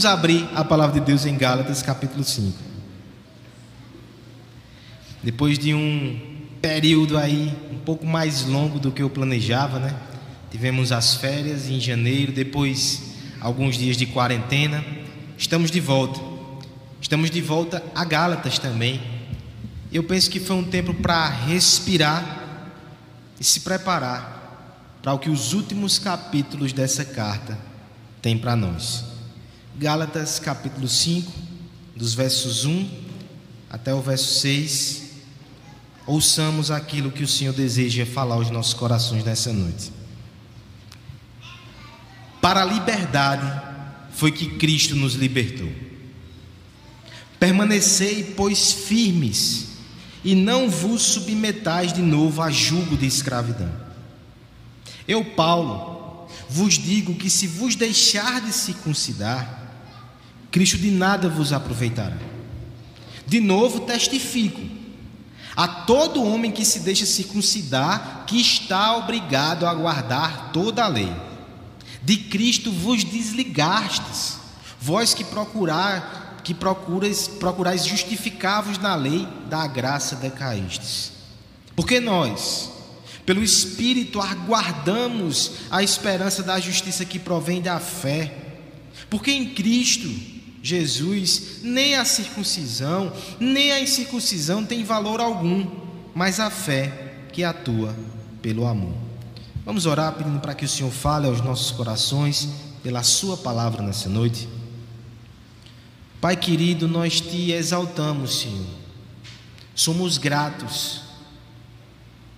Vamos 0.00 0.18
abrir 0.18 0.48
a 0.54 0.64
palavra 0.64 0.98
de 0.98 1.04
Deus 1.04 1.26
em 1.26 1.36
Gálatas, 1.36 1.82
capítulo 1.82 2.24
5. 2.24 2.56
Depois 5.22 5.58
de 5.58 5.74
um 5.74 6.18
período 6.62 7.18
aí 7.18 7.54
um 7.70 7.76
pouco 7.80 8.06
mais 8.06 8.46
longo 8.46 8.78
do 8.78 8.90
que 8.90 9.02
eu 9.02 9.10
planejava, 9.10 9.78
né? 9.78 9.94
Tivemos 10.50 10.90
as 10.90 11.16
férias 11.16 11.68
em 11.68 11.78
janeiro, 11.78 12.32
depois 12.32 13.12
alguns 13.42 13.76
dias 13.76 13.94
de 13.94 14.06
quarentena. 14.06 14.82
Estamos 15.36 15.70
de 15.70 15.80
volta. 15.80 16.18
Estamos 16.98 17.30
de 17.30 17.42
volta 17.42 17.84
a 17.94 18.02
Gálatas 18.02 18.58
também. 18.58 19.02
Eu 19.92 20.04
penso 20.04 20.30
que 20.30 20.40
foi 20.40 20.56
um 20.56 20.64
tempo 20.64 20.94
para 20.94 21.28
respirar 21.28 22.70
e 23.38 23.44
se 23.44 23.60
preparar 23.60 24.96
para 25.02 25.12
o 25.12 25.18
que 25.18 25.28
os 25.28 25.52
últimos 25.52 25.98
capítulos 25.98 26.72
dessa 26.72 27.04
carta 27.04 27.58
têm 28.22 28.38
para 28.38 28.56
nós. 28.56 29.09
Gálatas 29.80 30.38
capítulo 30.38 30.86
5, 30.86 31.32
dos 31.96 32.12
versos 32.12 32.66
1 32.66 32.86
até 33.70 33.94
o 33.94 34.02
verso 34.02 34.38
6. 34.40 35.12
Ouçamos 36.06 36.70
aquilo 36.70 37.10
que 37.10 37.22
o 37.22 37.26
Senhor 37.26 37.54
deseja 37.54 38.04
falar 38.04 38.34
aos 38.34 38.50
nossos 38.50 38.74
corações 38.74 39.24
nessa 39.24 39.54
noite. 39.54 39.90
Para 42.42 42.60
a 42.60 42.64
liberdade 42.66 43.50
foi 44.12 44.30
que 44.30 44.58
Cristo 44.58 44.94
nos 44.94 45.14
libertou. 45.14 45.72
Permanecei, 47.38 48.34
pois, 48.36 48.72
firmes, 48.72 49.68
e 50.22 50.34
não 50.34 50.68
vos 50.68 51.00
submetais 51.00 51.94
de 51.94 52.02
novo 52.02 52.42
a 52.42 52.50
julgo 52.50 52.98
de 52.98 53.06
escravidão. 53.06 53.72
Eu, 55.08 55.24
Paulo, 55.24 56.28
vos 56.50 56.74
digo 56.74 57.14
que 57.14 57.30
se 57.30 57.46
vos 57.46 57.74
deixar 57.74 58.42
de 58.42 58.52
circuncidar, 58.52 59.59
Cristo 60.50 60.78
de 60.78 60.90
nada 60.90 61.28
vos 61.28 61.52
aproveitará. 61.52 62.16
De 63.26 63.40
novo 63.40 63.80
testifico 63.80 64.60
a 65.56 65.68
todo 65.68 66.24
homem 66.24 66.50
que 66.50 66.64
se 66.64 66.80
deixa 66.80 67.06
circuncidar 67.06 68.24
que 68.26 68.40
está 68.40 68.96
obrigado 68.96 69.66
a 69.66 69.74
guardar 69.74 70.50
toda 70.52 70.84
a 70.84 70.88
lei. 70.88 71.12
De 72.02 72.16
Cristo 72.16 72.72
vos 72.72 73.04
desligastes, 73.04 74.38
vós 74.80 75.12
que 75.12 75.22
procurar, 75.22 76.40
que 76.42 76.54
procurais, 76.54 77.28
procurais 77.28 77.84
justificar-vos 77.84 78.78
na 78.78 78.94
lei, 78.94 79.28
da 79.48 79.66
graça 79.66 80.16
decaístes. 80.16 81.12
Porque 81.76 82.00
nós, 82.00 82.70
pelo 83.26 83.42
Espírito, 83.44 84.20
aguardamos 84.20 85.52
a 85.70 85.82
esperança 85.82 86.42
da 86.42 86.58
justiça 86.58 87.04
que 87.04 87.18
provém 87.18 87.60
da 87.60 87.78
fé. 87.78 88.34
Porque 89.08 89.30
em 89.30 89.50
Cristo 89.50 90.08
Jesus, 90.62 91.60
nem 91.62 91.94
a 91.96 92.04
circuncisão, 92.04 93.12
nem 93.38 93.72
a 93.72 93.80
incircuncisão 93.80 94.64
tem 94.64 94.84
valor 94.84 95.20
algum, 95.20 95.66
mas 96.14 96.38
a 96.38 96.50
fé 96.50 97.26
que 97.32 97.42
atua 97.42 97.96
pelo 98.42 98.66
amor. 98.66 98.94
Vamos 99.64 99.86
orar 99.86 100.14
pedindo 100.14 100.40
para 100.40 100.54
que 100.54 100.64
o 100.64 100.68
Senhor 100.68 100.90
fale 100.90 101.26
aos 101.26 101.40
nossos 101.40 101.70
corações 101.70 102.48
pela 102.82 103.02
Sua 103.02 103.36
palavra 103.36 103.82
nessa 103.82 104.08
noite. 104.08 104.48
Pai 106.20 106.36
querido, 106.36 106.86
nós 106.86 107.20
te 107.20 107.52
exaltamos, 107.52 108.40
Senhor. 108.40 108.66
Somos 109.74 110.18
gratos 110.18 111.00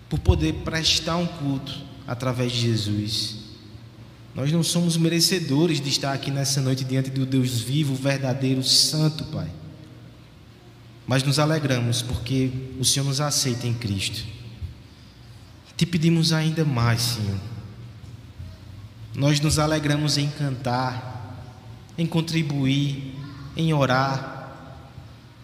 por 0.09 0.20
poder 0.20 0.53
prestar 0.64 1.17
um 1.17 1.27
culto 1.27 1.73
através 2.07 2.53
de 2.53 2.61
Jesus. 2.61 3.42
Nós 4.34 4.50
não 4.50 4.62
somos 4.62 4.97
merecedores 4.97 5.80
de 5.80 5.88
estar 5.88 6.12
aqui 6.12 6.30
nessa 6.30 6.61
noite 6.61 6.84
diante 6.84 7.11
do 7.11 7.27
Deus 7.27 7.61
vivo, 7.61 7.94
verdadeiro, 7.94 8.62
santo, 8.62 9.24
Pai. 9.24 9.51
Mas 11.07 11.23
nos 11.23 11.39
alegramos 11.39 12.01
porque 12.01 12.51
o 12.79 12.84
Senhor 12.84 13.05
nos 13.05 13.20
aceita 13.20 13.67
em 13.67 13.74
Cristo. 13.74 14.24
Te 15.77 15.84
pedimos 15.84 16.33
ainda 16.33 16.64
mais, 16.64 17.02
Senhor. 17.02 17.39
Nós 19.14 19.40
nos 19.40 19.58
alegramos 19.58 20.17
em 20.17 20.29
cantar, 20.30 21.45
em 21.98 22.07
contribuir, 22.07 23.14
em 23.57 23.74
orar, 23.74 24.78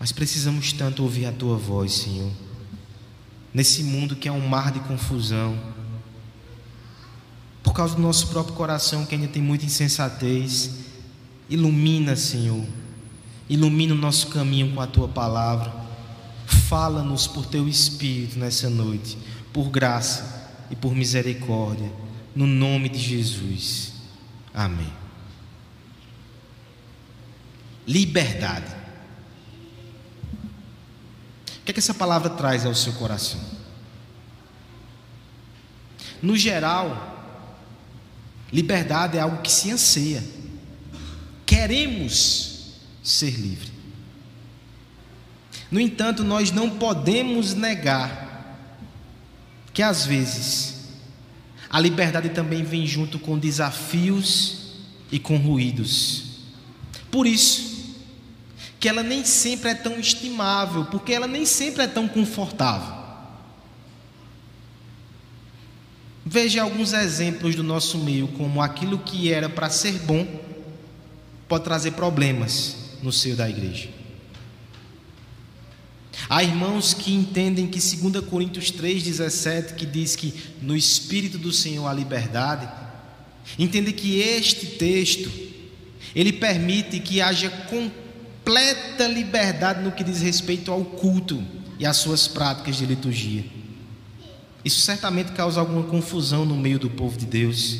mas 0.00 0.12
precisamos 0.12 0.72
tanto 0.72 1.02
ouvir 1.02 1.26
a 1.26 1.32
tua 1.32 1.56
voz, 1.56 1.92
Senhor. 1.92 2.30
Nesse 3.52 3.82
mundo 3.82 4.16
que 4.16 4.28
é 4.28 4.32
um 4.32 4.46
mar 4.46 4.70
de 4.70 4.80
confusão, 4.80 5.58
por 7.62 7.72
causa 7.72 7.94
do 7.94 8.02
nosso 8.02 8.28
próprio 8.28 8.54
coração 8.54 9.04
que 9.04 9.14
ainda 9.14 9.28
tem 9.28 9.42
muita 9.42 9.64
insensatez. 9.64 10.70
Ilumina, 11.48 12.16
Senhor. 12.16 12.64
Ilumina 13.48 13.94
o 13.94 13.98
nosso 13.98 14.28
caminho 14.28 14.74
com 14.74 14.80
a 14.80 14.86
tua 14.86 15.08
palavra. 15.08 15.72
Fala-nos 16.46 17.26
por 17.26 17.46
teu 17.46 17.68
espírito 17.68 18.38
nessa 18.38 18.68
noite, 18.68 19.18
por 19.52 19.70
graça 19.70 20.50
e 20.70 20.76
por 20.76 20.94
misericórdia, 20.94 21.90
no 22.34 22.46
nome 22.46 22.88
de 22.88 22.98
Jesus. 22.98 23.94
Amém. 24.52 24.92
Liberdade. 27.86 28.76
O 31.46 31.64
que 31.64 31.70
é 31.70 31.72
que 31.72 31.80
essa 31.80 31.94
palavra 31.94 32.30
traz 32.30 32.66
ao 32.66 32.74
seu 32.74 32.92
coração? 32.94 33.40
No 36.22 36.36
geral, 36.36 37.07
Liberdade 38.52 39.18
é 39.18 39.20
algo 39.20 39.42
que 39.42 39.52
se 39.52 39.70
anseia. 39.70 40.22
Queremos 41.44 42.74
ser 43.02 43.30
livre. 43.30 43.72
No 45.70 45.78
entanto, 45.78 46.24
nós 46.24 46.50
não 46.50 46.70
podemos 46.70 47.54
negar 47.54 48.26
que 49.72 49.82
às 49.82 50.04
vezes 50.06 50.76
a 51.70 51.78
liberdade 51.78 52.30
também 52.30 52.64
vem 52.64 52.86
junto 52.86 53.18
com 53.18 53.38
desafios 53.38 54.76
e 55.12 55.18
com 55.18 55.36
ruídos. 55.36 56.24
Por 57.10 57.26
isso 57.26 57.96
que 58.80 58.88
ela 58.88 59.02
nem 59.02 59.24
sempre 59.24 59.70
é 59.70 59.74
tão 59.74 59.98
estimável, 59.98 60.86
porque 60.86 61.12
ela 61.12 61.26
nem 61.26 61.44
sempre 61.44 61.82
é 61.82 61.86
tão 61.86 62.08
confortável. 62.08 62.97
Veja 66.30 66.60
alguns 66.60 66.92
exemplos 66.92 67.54
do 67.54 67.62
nosso 67.62 67.96
meio, 67.96 68.28
como 68.28 68.60
aquilo 68.60 68.98
que 68.98 69.32
era 69.32 69.48
para 69.48 69.70
ser 69.70 69.92
bom 70.00 70.26
pode 71.48 71.64
trazer 71.64 71.92
problemas 71.92 72.76
no 73.02 73.10
seio 73.10 73.34
da 73.34 73.48
igreja. 73.48 73.88
Há 76.28 76.44
irmãos 76.44 76.92
que 76.92 77.14
entendem 77.14 77.66
que 77.66 77.80
2 77.80 78.22
Coríntios 78.26 78.70
3,17, 78.70 79.74
que 79.74 79.86
diz 79.86 80.16
que 80.16 80.34
no 80.60 80.76
Espírito 80.76 81.38
do 81.38 81.50
Senhor 81.50 81.86
há 81.86 81.94
liberdade, 81.94 82.68
entendem 83.58 83.94
que 83.94 84.20
este 84.20 84.66
texto, 84.66 85.30
ele 86.14 86.34
permite 86.34 87.00
que 87.00 87.22
haja 87.22 87.48
completa 87.48 89.08
liberdade 89.08 89.82
no 89.82 89.92
que 89.92 90.04
diz 90.04 90.20
respeito 90.20 90.70
ao 90.70 90.84
culto 90.84 91.42
e 91.78 91.86
às 91.86 91.96
suas 91.96 92.28
práticas 92.28 92.76
de 92.76 92.84
liturgia. 92.84 93.57
Isso 94.68 94.82
certamente 94.82 95.32
causa 95.32 95.60
alguma 95.60 95.82
confusão 95.82 96.44
no 96.44 96.54
meio 96.54 96.78
do 96.78 96.90
povo 96.90 97.16
de 97.16 97.24
Deus. 97.24 97.78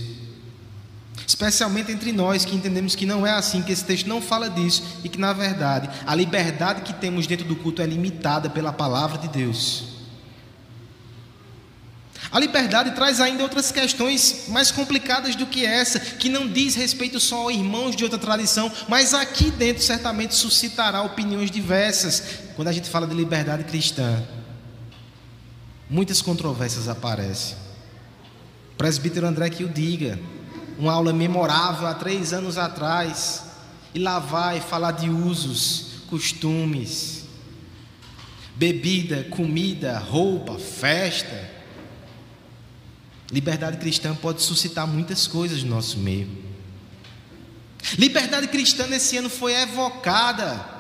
Especialmente 1.27 1.93
entre 1.93 2.13
nós 2.13 2.47
que 2.47 2.57
entendemos 2.57 2.95
que 2.95 3.05
não 3.05 3.27
é 3.27 3.31
assim, 3.31 3.61
que 3.61 3.71
esse 3.71 3.85
texto 3.85 4.07
não 4.07 4.23
fala 4.23 4.49
disso 4.49 4.83
e 5.05 5.09
que, 5.11 5.19
na 5.19 5.35
verdade, 5.35 5.91
a 6.07 6.15
liberdade 6.15 6.81
que 6.81 6.95
temos 6.95 7.27
dentro 7.27 7.45
do 7.45 7.55
culto 7.55 7.83
é 7.83 7.87
limitada 7.87 8.49
pela 8.49 8.73
palavra 8.73 9.19
de 9.19 9.29
Deus. 9.29 9.99
A 12.33 12.41
liberdade 12.41 12.93
traz 12.93 13.21
ainda 13.21 13.43
outras 13.43 13.71
questões 13.71 14.47
mais 14.49 14.71
complicadas 14.71 15.37
do 15.37 15.45
que 15.45 15.67
essa, 15.67 16.01
que 16.01 16.31
não 16.31 16.49
diz 16.49 16.75
respeito 16.75 17.21
só 17.21 17.49
a 17.49 17.53
irmãos 17.53 17.95
de 17.95 18.03
outra 18.03 18.19
tradição, 18.19 18.73
mas 18.89 19.13
aqui 19.13 19.51
dentro 19.51 19.83
certamente 19.83 20.35
suscitará 20.35 21.03
opiniões 21.03 21.51
diversas 21.51 22.23
quando 22.57 22.69
a 22.69 22.73
gente 22.73 22.89
fala 22.89 23.07
de 23.07 23.15
liberdade 23.15 23.65
cristã 23.65 24.27
muitas 25.89 26.21
controvérsias 26.21 26.89
aparecem. 26.89 27.57
O 28.73 28.77
presbítero 28.77 29.27
André 29.27 29.51
que 29.51 29.65
o 29.65 29.69
diga, 29.69 30.19
uma 30.79 30.93
aula 30.93 31.13
memorável 31.13 31.87
há 31.87 31.95
três 31.95 32.33
anos 32.33 32.59
atrás, 32.59 33.45
e 33.95 33.99
lá 33.99 34.19
vai 34.19 34.61
falar 34.61 34.93
de 34.93 35.09
usos, 35.09 36.03
costumes, 36.09 37.25
bebida, 38.55 39.25
comida, 39.25 39.99
roupa, 39.99 40.59
festa. 40.59 41.59
Liberdade 43.31 43.79
cristã 43.79 44.15
pode 44.15 44.43
suscitar 44.43 44.87
muitas 44.87 45.27
coisas 45.27 45.63
no 45.63 45.71
nosso 45.71 45.99
meio. 45.99 46.29
Liberdade 47.99 48.49
cristã 48.49 48.87
nesse 48.87 49.17
ano 49.17 49.31
foi 49.31 49.55
evocada 49.55 50.77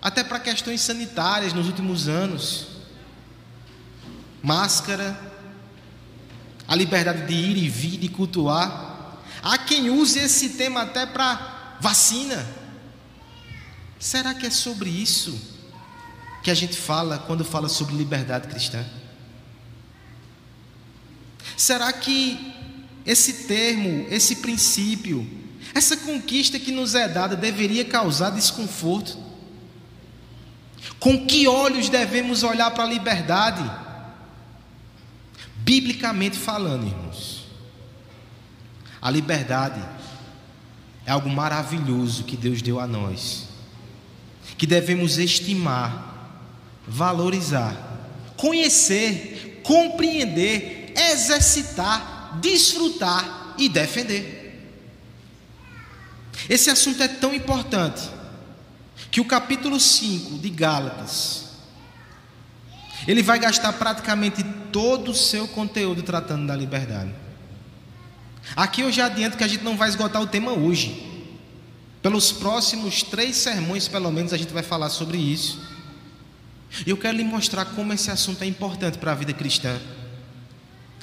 até 0.00 0.22
para 0.22 0.38
questões 0.38 0.80
sanitárias 0.80 1.52
nos 1.52 1.66
últimos 1.66 2.08
anos 2.08 2.77
máscara, 4.48 5.14
a 6.66 6.74
liberdade 6.74 7.26
de 7.26 7.34
ir 7.34 7.56
e 7.58 7.68
vir, 7.68 7.98
de 7.98 8.08
cultuar. 8.08 9.20
Há 9.42 9.58
quem 9.58 9.90
use 9.90 10.18
esse 10.18 10.50
tema 10.50 10.82
até 10.82 11.04
para 11.04 11.76
vacina. 11.80 12.46
Será 13.98 14.32
que 14.32 14.46
é 14.46 14.50
sobre 14.50 14.88
isso 14.88 15.38
que 16.42 16.50
a 16.50 16.54
gente 16.54 16.78
fala 16.78 17.18
quando 17.18 17.44
fala 17.44 17.68
sobre 17.68 17.94
liberdade 17.94 18.48
cristã? 18.48 18.82
Será 21.54 21.92
que 21.92 22.54
esse 23.04 23.46
termo, 23.46 24.06
esse 24.10 24.36
princípio, 24.36 25.28
essa 25.74 25.94
conquista 25.94 26.58
que 26.58 26.72
nos 26.72 26.94
é 26.94 27.06
dada 27.06 27.36
deveria 27.36 27.84
causar 27.84 28.30
desconforto? 28.30 29.18
Com 30.98 31.26
que 31.26 31.46
olhos 31.46 31.90
devemos 31.90 32.42
olhar 32.42 32.70
para 32.70 32.84
a 32.84 32.88
liberdade? 32.88 33.87
Biblicamente 35.68 36.38
falando, 36.38 36.86
irmãos, 36.86 37.44
a 39.02 39.10
liberdade 39.10 39.86
é 41.04 41.10
algo 41.10 41.28
maravilhoso 41.28 42.24
que 42.24 42.38
Deus 42.38 42.62
deu 42.62 42.80
a 42.80 42.86
nós, 42.86 43.48
que 44.56 44.66
devemos 44.66 45.18
estimar, 45.18 46.40
valorizar, 46.86 47.76
conhecer, 48.34 49.60
compreender, 49.62 50.94
exercitar, 50.96 52.38
desfrutar 52.40 53.54
e 53.58 53.68
defender. 53.68 54.72
Esse 56.48 56.70
assunto 56.70 57.02
é 57.02 57.08
tão 57.08 57.34
importante 57.34 58.08
que 59.10 59.20
o 59.20 59.26
capítulo 59.26 59.78
5 59.78 60.38
de 60.38 60.48
Gálatas 60.48 61.47
ele 63.06 63.22
vai 63.22 63.38
gastar 63.38 63.72
praticamente 63.74 64.42
todo 64.72 65.10
o 65.10 65.14
seu 65.14 65.46
conteúdo 65.48 66.02
tratando 66.02 66.46
da 66.46 66.56
liberdade. 66.56 67.10
Aqui 68.56 68.80
eu 68.80 68.90
já 68.90 69.06
adianto 69.06 69.36
que 69.36 69.44
a 69.44 69.48
gente 69.48 69.62
não 69.62 69.76
vai 69.76 69.88
esgotar 69.88 70.20
o 70.22 70.26
tema 70.26 70.52
hoje. 70.52 71.06
Pelos 72.02 72.32
próximos 72.32 73.02
três 73.02 73.36
sermões, 73.36 73.88
pelo 73.88 74.10
menos, 74.10 74.32
a 74.32 74.36
gente 74.36 74.52
vai 74.52 74.62
falar 74.62 74.88
sobre 74.88 75.18
isso. 75.18 75.60
E 76.86 76.90
eu 76.90 76.96
quero 76.96 77.16
lhe 77.16 77.24
mostrar 77.24 77.64
como 77.66 77.92
esse 77.92 78.10
assunto 78.10 78.42
é 78.42 78.46
importante 78.46 78.98
para 78.98 79.12
a 79.12 79.14
vida 79.14 79.32
cristã. 79.32 79.78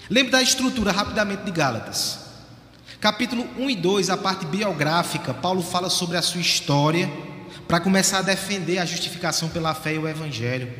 Lembre 0.09 0.31
da 0.31 0.41
estrutura 0.41 0.91
rapidamente 0.91 1.43
de 1.43 1.51
Gálatas. 1.51 2.19
Capítulo 2.99 3.47
1 3.57 3.69
e 3.69 3.75
2, 3.75 4.09
a 4.09 4.17
parte 4.17 4.45
biográfica, 4.45 5.33
Paulo 5.33 5.61
fala 5.61 5.89
sobre 5.89 6.17
a 6.17 6.21
sua 6.21 6.41
história 6.41 7.11
para 7.67 7.79
começar 7.79 8.19
a 8.19 8.21
defender 8.21 8.77
a 8.77 8.85
justificação 8.85 9.49
pela 9.49 9.73
fé 9.73 9.95
e 9.95 9.97
o 9.97 10.07
evangelho. 10.07 10.71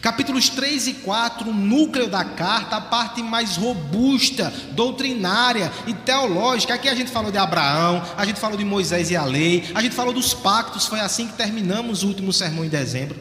Capítulos 0.00 0.48
3 0.48 0.88
e 0.88 0.94
4, 0.94 1.50
o 1.50 1.54
núcleo 1.54 2.08
da 2.08 2.24
carta, 2.24 2.76
a 2.76 2.80
parte 2.80 3.22
mais 3.22 3.56
robusta, 3.56 4.52
doutrinária 4.72 5.72
e 5.86 5.94
teológica. 5.94 6.74
Aqui 6.74 6.88
a 6.88 6.94
gente 6.94 7.10
falou 7.10 7.30
de 7.30 7.38
Abraão, 7.38 8.02
a 8.16 8.24
gente 8.24 8.40
falou 8.40 8.56
de 8.56 8.64
Moisés 8.64 9.10
e 9.10 9.16
a 9.16 9.24
lei, 9.24 9.70
a 9.74 9.80
gente 9.80 9.94
falou 9.94 10.12
dos 10.12 10.34
pactos, 10.34 10.86
foi 10.86 11.00
assim 11.00 11.28
que 11.28 11.34
terminamos 11.34 12.02
o 12.02 12.08
último 12.08 12.32
sermão 12.32 12.64
em 12.64 12.68
dezembro. 12.68 13.18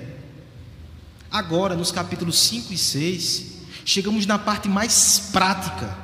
Agora, 1.31 1.75
nos 1.75 1.91
capítulos 1.91 2.39
5 2.39 2.73
e 2.73 2.77
6, 2.77 3.45
chegamos 3.83 4.25
na 4.25 4.39
parte 4.39 4.67
mais 4.67 5.29
prática. 5.31 5.95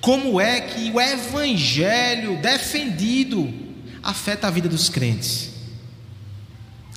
Como 0.00 0.40
é 0.40 0.60
que 0.60 0.90
o 0.90 1.00
evangelho 1.00 2.40
defendido 2.40 3.52
afeta 4.02 4.48
a 4.48 4.50
vida 4.50 4.68
dos 4.68 4.88
crentes? 4.88 5.50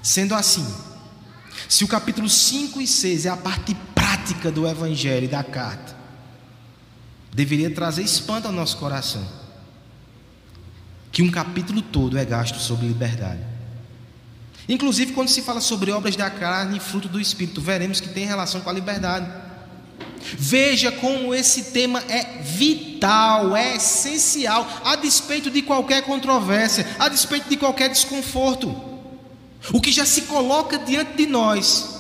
Sendo 0.01 0.33
assim, 0.33 0.65
se 1.67 1.83
o 1.83 1.87
capítulo 1.87 2.29
5 2.29 2.81
e 2.81 2.87
6 2.87 3.25
é 3.25 3.29
a 3.29 3.37
parte 3.37 3.75
prática 3.93 4.51
do 4.51 4.67
Evangelho 4.67 5.25
e 5.25 5.27
da 5.27 5.43
carta, 5.43 5.95
deveria 7.33 7.69
trazer 7.69 8.03
espanto 8.03 8.47
ao 8.47 8.53
nosso 8.53 8.77
coração. 8.77 9.25
Que 11.11 11.21
um 11.21 11.31
capítulo 11.31 11.81
todo 11.81 12.17
é 12.17 12.25
gasto 12.25 12.59
sobre 12.59 12.87
liberdade. 12.87 13.41
Inclusive, 14.67 15.13
quando 15.13 15.29
se 15.29 15.41
fala 15.41 15.61
sobre 15.61 15.91
obras 15.91 16.15
da 16.15 16.29
carne 16.29 16.77
e 16.77 16.79
fruto 16.79 17.09
do 17.09 17.19
Espírito, 17.19 17.59
veremos 17.59 17.99
que 17.99 18.09
tem 18.09 18.25
relação 18.25 18.61
com 18.61 18.69
a 18.69 18.73
liberdade. 18.73 19.27
Veja 20.37 20.91
como 20.91 21.33
esse 21.33 21.71
tema 21.71 22.03
é 22.07 22.41
vital, 22.41 23.55
é 23.55 23.77
essencial, 23.77 24.67
a 24.85 24.95
despeito 24.95 25.49
de 25.49 25.61
qualquer 25.61 26.03
controvérsia, 26.03 26.85
a 26.99 27.09
despeito 27.09 27.49
de 27.49 27.57
qualquer 27.57 27.89
desconforto. 27.89 28.88
O 29.73 29.81
que 29.81 29.91
já 29.91 30.05
se 30.05 30.23
coloca 30.23 30.77
diante 30.77 31.13
de 31.17 31.25
nós 31.25 31.99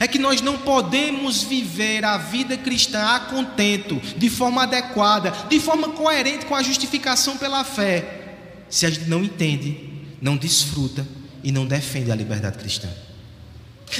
é 0.00 0.06
que 0.06 0.18
nós 0.18 0.40
não 0.40 0.58
podemos 0.58 1.42
viver 1.42 2.04
a 2.04 2.16
vida 2.16 2.56
cristã 2.56 3.04
a 3.14 3.20
contento, 3.20 4.00
de 4.16 4.30
forma 4.30 4.62
adequada, 4.62 5.32
de 5.48 5.60
forma 5.60 5.90
coerente 5.90 6.46
com 6.46 6.54
a 6.54 6.62
justificação 6.62 7.36
pela 7.36 7.62
fé, 7.64 8.36
se 8.70 8.86
a 8.86 8.90
gente 8.90 9.08
não 9.08 9.22
entende, 9.22 9.90
não 10.20 10.36
desfruta 10.36 11.06
e 11.44 11.52
não 11.52 11.66
defende 11.66 12.10
a 12.10 12.14
liberdade 12.14 12.58
cristã. 12.58 12.88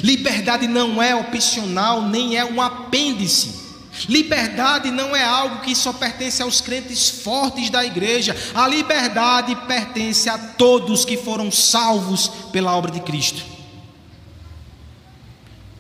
Liberdade 0.03 0.67
não 0.67 1.03
é 1.03 1.15
opcional, 1.15 2.09
nem 2.09 2.39
é 2.39 2.45
um 2.45 2.63
apêndice. 2.63 3.62
Liberdade 4.09 4.91
não 4.91 5.15
é 5.15 5.25
algo 5.25 5.61
que 5.61 5.75
só 5.75 5.93
pertence 5.93 6.43
aos 6.43 6.61
crentes 6.61 7.09
fortes 7.09 7.71
da 7.71 7.85
igreja. 7.85 8.37
A 8.55 8.67
liberdade 8.67 9.55
pertence 9.67 10.29
a 10.29 10.39
todos 10.39 11.05
que 11.05 11.17
foram 11.17 11.51
salvos 11.51 12.29
pela 12.53 12.77
obra 12.77 12.91
de 12.91 13.01
Cristo. 13.01 13.43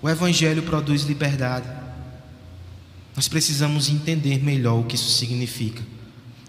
O 0.01 0.09
Evangelho 0.09 0.63
produz 0.63 1.03
liberdade. 1.03 1.69
Nós 3.15 3.29
precisamos 3.29 3.89
entender 3.89 4.43
melhor 4.43 4.81
o 4.81 4.85
que 4.85 4.97
isso 4.97 5.11
significa. 5.11 5.83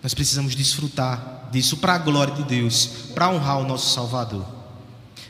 Nós 0.01 0.13
precisamos 0.13 0.55
desfrutar 0.55 1.49
disso 1.51 1.77
para 1.77 1.93
a 1.93 1.97
glória 1.99 2.33
de 2.33 2.43
Deus, 2.43 2.87
para 3.13 3.29
honrar 3.29 3.59
o 3.59 3.67
nosso 3.67 3.93
Salvador. 3.93 4.45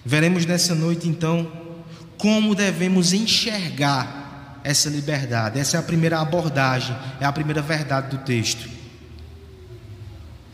Veremos 0.05 0.45
nessa 0.45 0.73
noite 0.73 1.07
então 1.07 1.51
como 2.17 2.55
devemos 2.55 3.11
enxergar 3.11 4.22
essa 4.63 4.89
liberdade. 4.89 5.59
Essa 5.59 5.77
é 5.77 5.79
a 5.79 5.83
primeira 5.83 6.19
abordagem, 6.19 6.95
é 7.19 7.25
a 7.25 7.31
primeira 7.31 7.61
verdade 7.61 8.15
do 8.15 8.23
texto. 8.23 8.69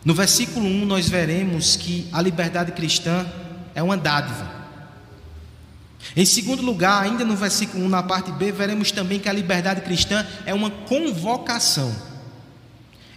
No 0.04 0.14
versículo 0.14 0.66
1, 0.66 0.86
nós 0.86 1.10
veremos 1.10 1.76
que 1.76 2.08
a 2.12 2.22
liberdade 2.22 2.72
cristã 2.72 3.26
é 3.76 3.84
uma 3.84 3.98
dádiva. 3.98 4.60
Em 6.16 6.26
segundo 6.26 6.62
lugar, 6.62 7.04
ainda 7.04 7.26
no 7.26 7.36
versículo 7.36 7.86
1, 7.86 7.90
na 7.90 8.02
parte 8.02 8.32
B, 8.32 8.52
veremos 8.52 8.92
também 8.92 9.20
que 9.20 9.30
a 9.30 9.34
liberdade 9.34 9.82
cristã 9.82 10.26
é 10.46 10.54
uma 10.54 10.72
convocação. 10.72 11.94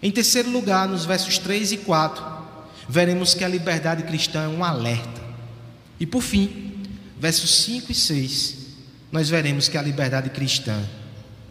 Em 0.02 0.10
terceiro 0.10 0.50
lugar, 0.50 0.88
nos 0.88 1.04
versos 1.04 1.38
3 1.38 1.72
e 1.72 1.76
4, 1.78 2.24
veremos 2.88 3.34
que 3.34 3.44
a 3.44 3.48
liberdade 3.48 4.02
cristã 4.02 4.42
é 4.42 4.48
um 4.48 4.64
alerta. 4.64 5.22
E 5.98 6.04
por 6.04 6.20
fim, 6.20 6.82
versos 7.18 7.62
5 7.62 7.92
e 7.92 7.94
6, 7.94 8.56
nós 9.12 9.28
veremos 9.28 9.68
que 9.68 9.76
a 9.76 9.82
liberdade 9.82 10.30
cristã 10.30 10.82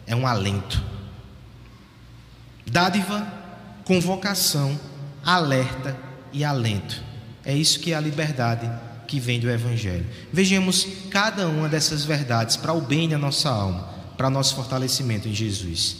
é 0.04 0.16
um 0.16 0.26
alento. 0.26 0.82
Dádiva, 2.66 3.24
convocação, 3.84 4.78
alerta 5.24 5.96
e 6.32 6.44
alento. 6.44 7.00
É 7.44 7.54
isso 7.56 7.78
que 7.78 7.92
é 7.92 7.94
a 7.96 8.00
liberdade 8.00 8.68
que 9.06 9.20
vem 9.20 9.38
do 9.38 9.48
Evangelho. 9.48 10.04
Vejamos 10.32 10.88
cada 11.08 11.46
uma 11.46 11.68
dessas 11.68 12.04
verdades 12.04 12.56
para 12.56 12.72
o 12.72 12.80
bem 12.80 13.08
da 13.08 13.16
nossa 13.16 13.48
alma, 13.48 13.88
para 14.16 14.28
nosso 14.28 14.56
fortalecimento 14.56 15.28
em 15.28 15.34
Jesus. 15.34 15.98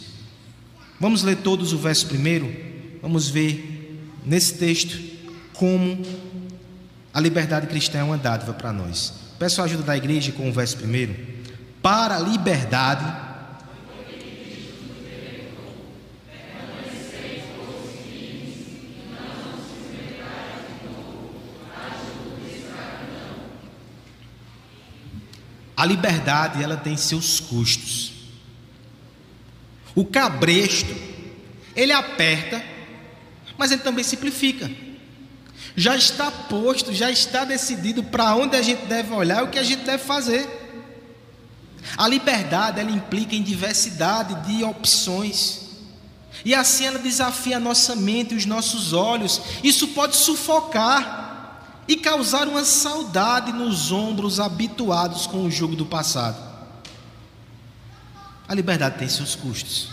Vamos 0.99 1.23
ler 1.23 1.37
todos 1.37 1.71
o 1.71 1.77
verso 1.77 2.07
primeiro. 2.07 2.53
Vamos 3.01 3.29
ver 3.29 4.01
nesse 4.25 4.55
texto 4.55 4.99
como 5.53 6.01
a 7.13 7.21
liberdade 7.21 7.67
cristã 7.67 7.99
é 7.99 8.03
uma 8.03 8.17
dádiva 8.17 8.53
para 8.53 8.73
nós. 8.73 9.13
Peço 9.39 9.61
a 9.61 9.65
ajuda 9.65 9.83
da 9.83 9.95
igreja 9.95 10.31
com 10.33 10.49
o 10.49 10.53
verso 10.53 10.77
primeiro 10.77 11.33
para 11.83 12.15
a 12.15 12.19
liberdade. 12.19 13.21
A 25.75 25.85
liberdade 25.85 26.63
ela 26.63 26.77
tem 26.77 26.95
seus 26.95 27.41
custos. 27.41 28.13
O 29.93 30.05
cabresto, 30.05 30.95
ele 31.75 31.91
aperta, 31.91 32.63
mas 33.57 33.71
ele 33.71 33.81
também 33.81 34.03
simplifica. 34.05 34.71
Já 35.75 35.97
está 35.97 36.31
posto, 36.31 36.93
já 36.93 37.11
está 37.11 37.43
decidido 37.43 38.01
para 38.03 38.33
onde 38.35 38.55
a 38.55 38.61
gente 38.61 38.85
deve 38.85 39.13
olhar 39.13 39.41
e 39.41 39.43
o 39.43 39.49
que 39.49 39.59
a 39.59 39.63
gente 39.63 39.83
deve 39.83 40.03
fazer. 40.03 40.62
A 41.97 42.07
liberdade 42.07 42.79
ela 42.79 42.91
implica 42.91 43.35
em 43.35 43.43
diversidade 43.43 44.47
de 44.47 44.63
opções. 44.63 45.61
E 46.45 46.53
assim 46.53 46.85
ela 46.85 46.99
desafia 46.99 47.57
a 47.57 47.59
nossa 47.59 47.95
mente 47.95 48.33
e 48.33 48.37
os 48.37 48.45
nossos 48.45 48.93
olhos. 48.93 49.41
Isso 49.63 49.89
pode 49.89 50.15
sufocar 50.15 51.83
e 51.87 51.97
causar 51.97 52.47
uma 52.47 52.63
saudade 52.63 53.51
nos 53.51 53.91
ombros 53.91 54.39
habituados 54.39 55.27
com 55.27 55.45
o 55.45 55.51
jugo 55.51 55.75
do 55.75 55.85
passado. 55.85 56.41
A 58.47 58.53
liberdade 58.53 58.97
tem 58.97 59.07
seus 59.07 59.35
custos. 59.35 59.89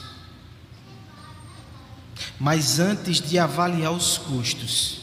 Mas 2.38 2.78
antes 2.78 3.20
de 3.20 3.38
avaliar 3.38 3.92
os 3.92 4.16
custos, 4.18 5.00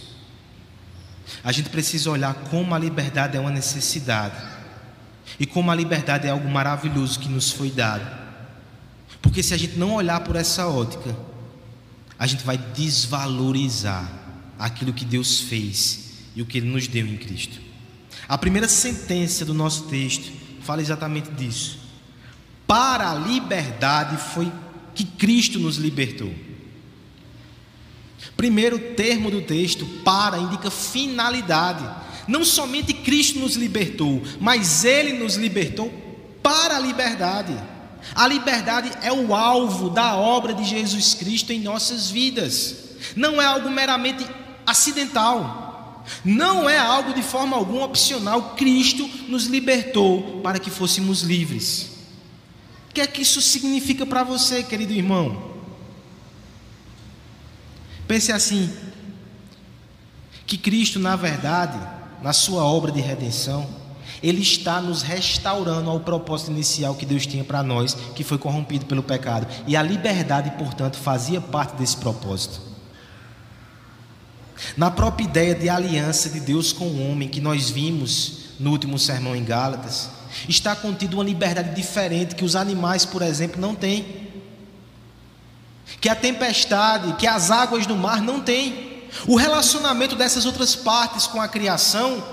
A 1.43 1.51
gente 1.51 1.69
precisa 1.69 2.09
olhar 2.09 2.33
como 2.49 2.73
a 2.73 2.79
liberdade 2.79 3.37
é 3.37 3.39
uma 3.39 3.51
necessidade 3.51 4.35
e 5.39 5.45
como 5.45 5.71
a 5.71 5.75
liberdade 5.75 6.27
é 6.27 6.29
algo 6.29 6.49
maravilhoso 6.49 7.19
que 7.19 7.29
nos 7.29 7.51
foi 7.51 7.69
dado. 7.69 8.05
Porque 9.21 9.43
se 9.43 9.53
a 9.53 9.57
gente 9.57 9.77
não 9.77 9.93
olhar 9.93 10.19
por 10.21 10.35
essa 10.35 10.67
ótica, 10.67 11.15
a 12.17 12.25
gente 12.25 12.43
vai 12.43 12.57
desvalorizar 12.57 14.11
aquilo 14.57 14.93
que 14.93 15.05
Deus 15.05 15.41
fez 15.41 16.11
e 16.35 16.41
o 16.41 16.45
que 16.45 16.57
Ele 16.57 16.69
nos 16.69 16.87
deu 16.87 17.05
em 17.05 17.17
Cristo. 17.17 17.59
A 18.27 18.37
primeira 18.37 18.67
sentença 18.67 19.45
do 19.45 19.53
nosso 19.53 19.83
texto 19.83 20.31
fala 20.61 20.81
exatamente 20.81 21.29
disso. 21.31 21.79
Para 22.65 23.11
a 23.11 23.15
liberdade 23.15 24.17
foi 24.17 24.51
que 24.93 25.05
Cristo 25.05 25.59
nos 25.59 25.77
libertou. 25.77 26.33
Primeiro 28.35 28.77
termo 28.95 29.31
do 29.31 29.41
texto, 29.41 29.85
para, 30.03 30.37
indica 30.37 30.69
finalidade. 30.69 31.87
Não 32.27 32.43
somente 32.43 32.93
Cristo 32.93 33.39
nos 33.39 33.55
libertou, 33.55 34.21
mas 34.39 34.83
Ele 34.83 35.13
nos 35.13 35.35
libertou 35.35 35.91
para 36.43 36.75
a 36.77 36.79
liberdade. 36.79 37.57
A 38.13 38.27
liberdade 38.27 38.91
é 39.01 39.11
o 39.11 39.33
alvo 39.33 39.89
da 39.89 40.15
obra 40.15 40.53
de 40.53 40.63
Jesus 40.63 41.13
Cristo 41.13 41.51
em 41.51 41.61
nossas 41.61 42.09
vidas. 42.09 42.75
Não 43.15 43.41
é 43.41 43.45
algo 43.45 43.69
meramente 43.69 44.25
acidental. 44.65 46.05
Não 46.23 46.69
é 46.69 46.77
algo 46.77 47.13
de 47.13 47.21
forma 47.21 47.55
alguma 47.55 47.85
opcional. 47.85 48.55
Cristo 48.55 49.09
nos 49.27 49.45
libertou 49.45 50.41
para 50.41 50.59
que 50.59 50.69
fôssemos 50.69 51.21
livres. 51.21 51.91
O 52.89 52.93
que 52.93 53.01
é 53.01 53.07
que 53.07 53.21
isso 53.21 53.41
significa 53.41 54.05
para 54.05 54.23
você, 54.23 54.63
querido 54.63 54.93
irmão? 54.93 55.55
Pense 58.07 58.31
assim: 58.31 58.73
que 60.45 60.57
Cristo, 60.57 60.97
na 60.97 61.15
verdade, 61.15 61.77
na 62.21 62.33
sua 62.33 62.63
obra 62.63 62.91
de 62.91 63.01
redenção, 63.01 63.67
ele 64.21 64.41
está 64.41 64.81
nos 64.81 65.01
restaurando 65.01 65.89
ao 65.89 65.99
propósito 65.99 66.51
inicial 66.51 66.95
que 66.95 67.05
Deus 67.05 67.25
tinha 67.25 67.43
para 67.43 67.61
nós, 67.61 67.95
que 68.15 68.23
foi 68.23 68.37
corrompido 68.37 68.85
pelo 68.85 69.03
pecado. 69.03 69.47
E 69.67 69.75
a 69.75 69.81
liberdade, 69.81 70.51
portanto, 70.51 70.97
fazia 70.97 71.39
parte 71.39 71.75
desse 71.75 71.97
propósito. 71.97 72.59
Na 74.75 74.89
própria 74.89 75.25
ideia 75.25 75.53
de 75.53 75.69
aliança 75.69 76.29
de 76.29 76.39
Deus 76.39 76.73
com 76.73 76.85
o 76.85 77.11
homem 77.11 77.29
que 77.29 77.39
nós 77.39 77.69
vimos 77.69 78.47
no 78.59 78.71
último 78.71 78.97
sermão 78.97 79.35
em 79.35 79.43
Gálatas, 79.43 80.09
está 80.49 80.75
contida 80.75 81.15
uma 81.15 81.23
liberdade 81.23 81.75
diferente 81.75 82.33
que 82.33 82.43
os 82.43 82.55
animais, 82.55 83.05
por 83.05 83.21
exemplo, 83.21 83.61
não 83.61 83.75
têm 83.75 84.27
que 86.01 86.09
a 86.09 86.15
tempestade, 86.15 87.13
que 87.13 87.25
as 87.25 87.49
águas 87.49 87.85
do 87.85 87.95
mar 87.95 88.21
não 88.21 88.41
têm. 88.41 88.96
O 89.25 89.35
relacionamento 89.35 90.15
dessas 90.15 90.45
outras 90.45 90.75
partes 90.75 91.25
com 91.25 91.41
a 91.41 91.47
criação 91.47 92.23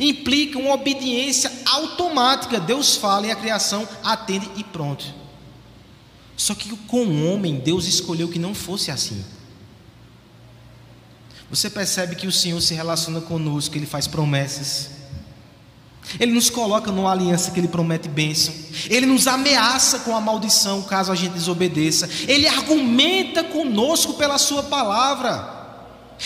implica 0.00 0.58
uma 0.58 0.74
obediência 0.74 1.50
automática. 1.66 2.60
Deus 2.60 2.96
fala 2.96 3.26
e 3.26 3.30
a 3.30 3.36
criação 3.36 3.88
atende 4.02 4.50
e 4.56 4.64
pronto. 4.64 5.04
Só 6.36 6.54
que 6.54 6.68
com 6.76 7.04
o 7.04 7.32
homem, 7.32 7.58
Deus 7.58 7.86
escolheu 7.86 8.28
que 8.28 8.38
não 8.38 8.54
fosse 8.54 8.90
assim. 8.90 9.24
Você 11.48 11.70
percebe 11.70 12.16
que 12.16 12.26
o 12.26 12.32
Senhor 12.32 12.60
se 12.60 12.74
relaciona 12.74 13.20
conosco, 13.20 13.76
Ele 13.76 13.86
faz 13.86 14.08
promessas. 14.08 14.90
Ele 16.18 16.32
nos 16.32 16.50
coloca 16.50 16.90
numa 16.90 17.12
aliança 17.12 17.50
que 17.50 17.60
Ele 17.60 17.68
promete 17.68 18.08
bênção. 18.08 18.52
Ele 18.90 19.06
nos 19.06 19.26
ameaça 19.26 20.00
com 20.00 20.16
a 20.16 20.20
maldição 20.20 20.82
caso 20.82 21.12
a 21.12 21.14
gente 21.14 21.32
desobedeça. 21.32 22.08
Ele 22.26 22.48
argumenta 22.48 23.44
conosco 23.44 24.14
pela 24.14 24.36
Sua 24.36 24.64
palavra. 24.64 25.53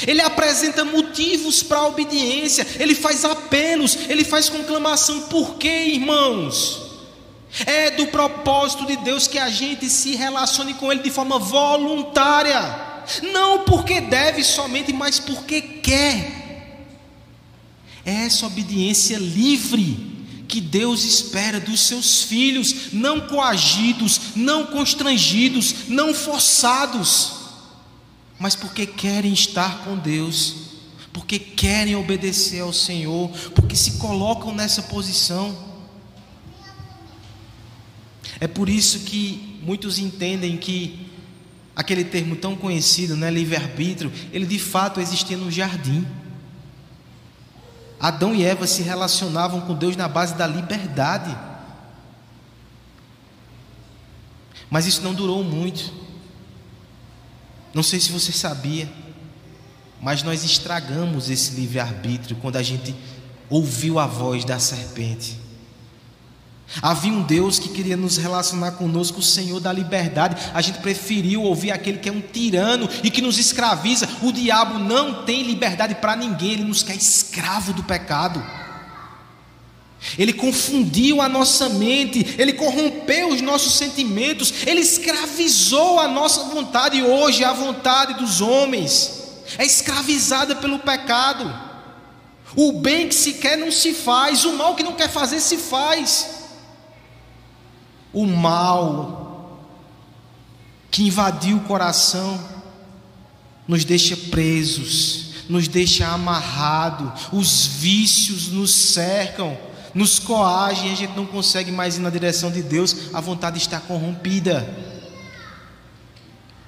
Ele 0.06 0.20
apresenta 0.20 0.84
motivos 0.84 1.62
para 1.62 1.78
a 1.78 1.86
obediência. 1.86 2.66
Ele 2.78 2.94
faz 2.94 3.24
apelos. 3.24 3.96
Ele 4.08 4.24
faz 4.24 4.48
conclamação. 4.48 5.22
Por 5.22 5.56
quê, 5.56 5.86
irmãos? 5.94 6.88
É 7.66 7.90
do 7.90 8.06
propósito 8.08 8.86
de 8.86 8.96
Deus 8.98 9.26
que 9.26 9.38
a 9.38 9.48
gente 9.48 9.88
se 9.88 10.14
relacione 10.14 10.74
com 10.74 10.92
Ele 10.92 11.02
de 11.02 11.10
forma 11.10 11.38
voluntária. 11.38 12.86
Não 13.32 13.60
porque 13.64 14.00
deve 14.00 14.44
somente, 14.44 14.92
mas 14.92 15.18
porque 15.18 15.60
quer. 15.60 16.38
É 18.04 18.26
essa 18.26 18.46
obediência 18.46 19.18
livre 19.18 20.18
que 20.46 20.60
Deus 20.60 21.04
espera 21.04 21.60
dos 21.60 21.80
seus 21.80 22.22
filhos, 22.22 22.92
não 22.92 23.20
coagidos, 23.20 24.20
não 24.34 24.64
constrangidos, 24.66 25.88
não 25.88 26.14
forçados, 26.14 27.32
mas 28.38 28.54
porque 28.54 28.86
querem 28.86 29.32
estar 29.32 29.84
com 29.84 29.96
Deus, 29.96 30.54
porque 31.12 31.38
querem 31.38 31.96
obedecer 31.96 32.60
ao 32.60 32.72
Senhor, 32.72 33.30
porque 33.54 33.74
se 33.74 33.92
colocam 33.92 34.54
nessa 34.54 34.82
posição. 34.82 35.56
É 38.40 38.46
por 38.46 38.68
isso 38.68 39.00
que 39.00 39.60
muitos 39.62 39.98
entendem 39.98 40.56
que 40.56 41.10
aquele 41.74 42.04
termo 42.04 42.36
tão 42.36 42.56
conhecido, 42.56 43.16
né, 43.16 43.30
livre-arbítrio, 43.30 44.12
ele 44.32 44.46
de 44.46 44.58
fato 44.58 45.00
existia 45.00 45.36
no 45.36 45.50
jardim. 45.50 46.06
Adão 48.00 48.34
e 48.34 48.44
Eva 48.44 48.66
se 48.66 48.82
relacionavam 48.82 49.62
com 49.62 49.74
Deus 49.74 49.96
na 49.96 50.06
base 50.06 50.34
da 50.34 50.46
liberdade. 50.46 51.36
Mas 54.70 54.86
isso 54.86 55.02
não 55.02 55.14
durou 55.14 55.42
muito. 55.42 55.92
Não 57.78 57.82
sei 57.84 58.00
se 58.00 58.10
você 58.10 58.32
sabia, 58.32 58.90
mas 60.02 60.24
nós 60.24 60.42
estragamos 60.42 61.30
esse 61.30 61.54
livre-arbítrio 61.54 62.36
quando 62.42 62.56
a 62.56 62.62
gente 62.64 62.92
ouviu 63.48 64.00
a 64.00 64.06
voz 64.08 64.44
da 64.44 64.58
serpente. 64.58 65.38
Havia 66.82 67.12
um 67.12 67.22
Deus 67.22 67.60
que 67.60 67.68
queria 67.68 67.96
nos 67.96 68.16
relacionar 68.16 68.72
conosco, 68.72 69.20
o 69.20 69.22
Senhor 69.22 69.60
da 69.60 69.72
liberdade. 69.72 70.50
A 70.52 70.60
gente 70.60 70.80
preferiu 70.80 71.44
ouvir 71.44 71.70
aquele 71.70 71.98
que 71.98 72.08
é 72.08 72.12
um 72.12 72.20
tirano 72.20 72.88
e 73.04 73.12
que 73.12 73.22
nos 73.22 73.38
escraviza. 73.38 74.08
O 74.22 74.32
diabo 74.32 74.80
não 74.80 75.22
tem 75.24 75.44
liberdade 75.44 75.94
para 75.94 76.16
ninguém, 76.16 76.54
ele 76.54 76.64
nos 76.64 76.82
quer 76.82 76.96
escravo 76.96 77.72
do 77.72 77.84
pecado. 77.84 78.44
Ele 80.18 80.32
confundiu 80.32 81.20
a 81.20 81.28
nossa 81.28 81.68
mente, 81.68 82.34
ele 82.38 82.52
corrompeu 82.52 83.28
os 83.30 83.40
nossos 83.40 83.74
sentimentos, 83.74 84.66
ele 84.66 84.80
escravizou 84.80 85.98
a 85.98 86.06
nossa 86.06 86.44
vontade. 86.44 86.98
E 86.98 87.02
hoje 87.02 87.44
a 87.44 87.52
vontade 87.52 88.14
dos 88.14 88.40
homens 88.40 89.42
é 89.58 89.64
escravizada 89.64 90.56
pelo 90.56 90.78
pecado. 90.78 91.52
O 92.56 92.72
bem 92.72 93.08
que 93.08 93.14
se 93.14 93.34
quer 93.34 93.58
não 93.58 93.70
se 93.70 93.92
faz, 93.92 94.44
o 94.44 94.52
mal 94.52 94.74
que 94.74 94.82
não 94.82 94.94
quer 94.94 95.08
fazer 95.08 95.40
se 95.40 95.56
faz 95.56 96.38
o 98.12 98.26
mal 98.26 99.60
que 100.90 101.02
invadiu 101.02 101.58
o 101.58 101.64
coração 101.64 102.40
nos 103.66 103.84
deixa 103.84 104.16
presos, 104.16 105.26
nos 105.48 105.68
deixa 105.68 106.08
amarrado, 106.08 107.12
os 107.32 107.66
vícios 107.66 108.48
nos 108.48 108.72
cercam, 108.72 109.56
nos 109.94 110.18
coagem, 110.18 110.92
a 110.92 110.96
gente 110.96 111.16
não 111.16 111.26
consegue 111.26 111.70
mais 111.70 111.96
ir 111.96 112.00
na 112.00 112.10
direção 112.10 112.50
de 112.50 112.62
Deus, 112.62 113.14
a 113.14 113.20
vontade 113.20 113.58
está 113.58 113.80
corrompida. 113.80 114.68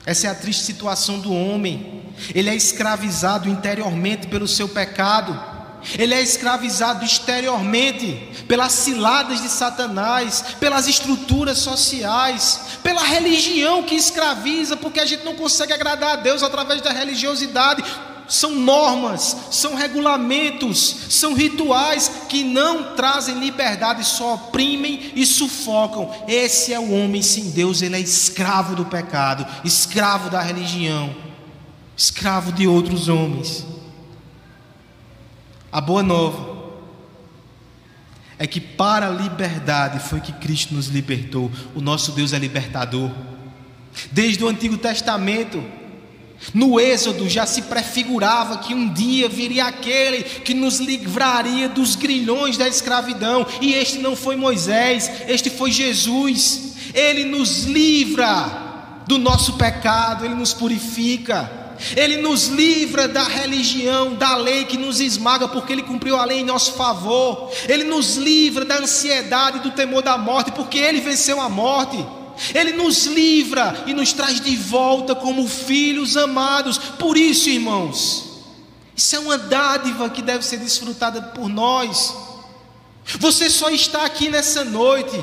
Essa 0.06 0.26
é 0.26 0.30
a 0.30 0.34
triste 0.34 0.64
situação 0.64 1.18
do 1.20 1.32
homem. 1.32 2.04
Ele 2.34 2.48
é 2.48 2.54
escravizado 2.54 3.48
interiormente 3.48 4.26
pelo 4.26 4.48
seu 4.48 4.68
pecado 4.68 5.50
ele 5.98 6.14
é 6.14 6.20
escravizado 6.20 7.04
exteriormente 7.04 8.44
pelas 8.46 8.72
ciladas 8.72 9.40
de 9.40 9.48
Satanás, 9.48 10.44
pelas 10.60 10.86
estruturas 10.86 11.58
sociais, 11.58 12.60
pela 12.82 13.02
religião 13.02 13.82
que 13.82 13.94
escraviza, 13.94 14.76
porque 14.76 15.00
a 15.00 15.06
gente 15.06 15.24
não 15.24 15.34
consegue 15.34 15.72
agradar 15.72 16.12
a 16.12 16.16
Deus 16.16 16.42
através 16.42 16.82
da 16.82 16.90
religiosidade. 16.90 17.82
São 18.30 18.54
normas, 18.54 19.36
são 19.50 19.74
regulamentos, 19.74 21.08
são 21.08 21.34
rituais 21.34 22.08
que 22.28 22.44
não 22.44 22.94
trazem 22.94 23.40
liberdade, 23.40 24.04
só 24.04 24.34
oprimem 24.34 25.10
e 25.16 25.26
sufocam. 25.26 26.08
Esse 26.28 26.72
é 26.72 26.78
o 26.78 26.92
homem 26.92 27.22
sem 27.22 27.50
Deus, 27.50 27.82
ele 27.82 27.96
é 27.96 28.00
escravo 28.00 28.76
do 28.76 28.84
pecado, 28.84 29.44
escravo 29.64 30.30
da 30.30 30.40
religião, 30.40 31.12
escravo 31.96 32.52
de 32.52 32.68
outros 32.68 33.08
homens. 33.08 33.66
A 35.72 35.80
boa 35.80 36.04
nova 36.04 36.70
é 38.38 38.46
que 38.46 38.60
para 38.60 39.08
a 39.08 39.10
liberdade 39.10 39.98
foi 39.98 40.20
que 40.20 40.32
Cristo 40.34 40.72
nos 40.72 40.86
libertou. 40.86 41.50
O 41.74 41.80
nosso 41.80 42.12
Deus 42.12 42.32
é 42.32 42.38
libertador. 42.38 43.10
Desde 44.12 44.44
o 44.44 44.48
Antigo 44.48 44.78
Testamento, 44.78 45.60
no 46.54 46.80
Êxodo 46.80 47.28
já 47.28 47.46
se 47.46 47.62
prefigurava 47.62 48.58
que 48.58 48.74
um 48.74 48.92
dia 48.92 49.28
viria 49.28 49.66
aquele 49.66 50.22
que 50.22 50.54
nos 50.54 50.80
livraria 50.80 51.68
dos 51.68 51.94
grilhões 51.94 52.56
da 52.56 52.66
escravidão, 52.66 53.46
e 53.60 53.74
este 53.74 53.98
não 53.98 54.16
foi 54.16 54.36
Moisés, 54.36 55.10
este 55.28 55.50
foi 55.50 55.70
Jesus. 55.70 56.74
Ele 56.94 57.24
nos 57.24 57.64
livra 57.64 59.02
do 59.06 59.18
nosso 59.18 59.54
pecado, 59.54 60.24
ele 60.24 60.34
nos 60.34 60.52
purifica. 60.52 61.58
Ele 61.96 62.18
nos 62.18 62.48
livra 62.48 63.08
da 63.08 63.22
religião, 63.22 64.14
da 64.14 64.36
lei 64.36 64.66
que 64.66 64.76
nos 64.76 65.00
esmaga, 65.00 65.48
porque 65.48 65.72
Ele 65.72 65.82
cumpriu 65.82 66.14
a 66.14 66.26
lei 66.26 66.40
em 66.40 66.44
nosso 66.44 66.74
favor. 66.74 67.50
Ele 67.66 67.84
nos 67.84 68.16
livra 68.16 68.66
da 68.66 68.76
ansiedade 68.76 69.60
do 69.60 69.70
temor 69.70 70.02
da 70.02 70.18
morte, 70.18 70.52
porque 70.52 70.78
Ele 70.78 71.00
venceu 71.00 71.40
a 71.40 71.48
morte. 71.48 71.96
Ele 72.54 72.72
nos 72.72 73.06
livra 73.06 73.84
e 73.86 73.94
nos 73.94 74.12
traz 74.12 74.40
de 74.40 74.56
volta 74.56 75.14
como 75.14 75.46
filhos 75.48 76.16
amados. 76.16 76.78
Por 76.78 77.16
isso, 77.16 77.48
irmãos, 77.48 78.42
isso 78.96 79.16
é 79.16 79.18
uma 79.18 79.38
dádiva 79.38 80.10
que 80.10 80.22
deve 80.22 80.44
ser 80.44 80.58
desfrutada 80.58 81.22
por 81.22 81.48
nós. 81.48 82.14
Você 83.18 83.48
só 83.48 83.70
está 83.70 84.04
aqui 84.04 84.28
nessa 84.28 84.64
noite 84.64 85.18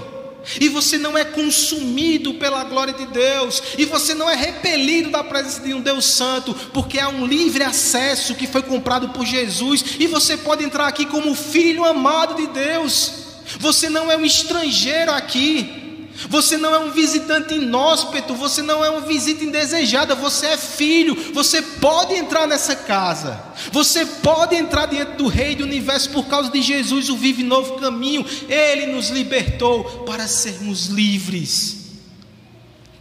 e 0.59 0.69
você 0.69 0.97
não 0.97 1.17
é 1.17 1.25
consumido 1.25 2.35
pela 2.35 2.63
glória 2.63 2.93
de 2.93 3.05
Deus, 3.07 3.61
e 3.77 3.85
você 3.85 4.13
não 4.13 4.29
é 4.29 4.35
repelido 4.35 5.09
da 5.09 5.23
presença 5.23 5.61
de 5.61 5.73
um 5.73 5.81
Deus 5.81 6.05
Santo, 6.05 6.53
porque 6.73 6.99
há 6.99 7.09
um 7.09 7.25
livre 7.25 7.63
acesso 7.63 8.35
que 8.35 8.47
foi 8.47 8.61
comprado 8.61 9.09
por 9.09 9.25
Jesus, 9.25 9.83
e 9.99 10.07
você 10.07 10.37
pode 10.37 10.63
entrar 10.63 10.87
aqui 10.87 11.05
como 11.05 11.35
filho 11.35 11.83
amado 11.83 12.35
de 12.35 12.47
Deus. 12.47 13.11
Você 13.59 13.89
não 13.89 14.09
é 14.11 14.17
um 14.17 14.25
estrangeiro 14.25 15.11
aqui, 15.11 15.86
você 16.29 16.57
não 16.57 16.73
é 16.73 16.79
um 16.79 16.91
visitante 16.91 17.53
inóspito, 17.53 18.33
você 18.33 18.63
não 18.63 18.83
é 18.83 18.89
uma 18.89 19.01
visita 19.01 19.43
indesejada, 19.43 20.15
você 20.15 20.47
é 20.47 20.57
filho, 20.57 21.15
você 21.33 21.61
pode 21.61 22.15
entrar 22.15 22.47
nessa 22.47 22.75
casa, 22.75 23.39
você 23.71 24.03
pode 24.05 24.55
entrar 24.55 24.87
diante 24.87 25.11
do 25.11 25.27
Rei 25.27 25.55
do 25.55 25.63
universo 25.63 26.09
por 26.09 26.25
causa 26.25 26.49
de 26.49 26.61
Jesus, 26.61 27.09
o 27.09 27.15
vive 27.15 27.43
novo 27.43 27.75
caminho, 27.75 28.25
Ele 28.49 28.87
nos 28.87 29.09
libertou 29.09 29.83
para 30.05 30.27
sermos 30.27 30.87
livres. 30.87 31.77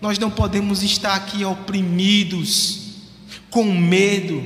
Nós 0.00 0.18
não 0.18 0.30
podemos 0.30 0.82
estar 0.82 1.14
aqui 1.14 1.42
oprimidos, 1.42 2.80
com 3.48 3.64
medo, 3.64 4.44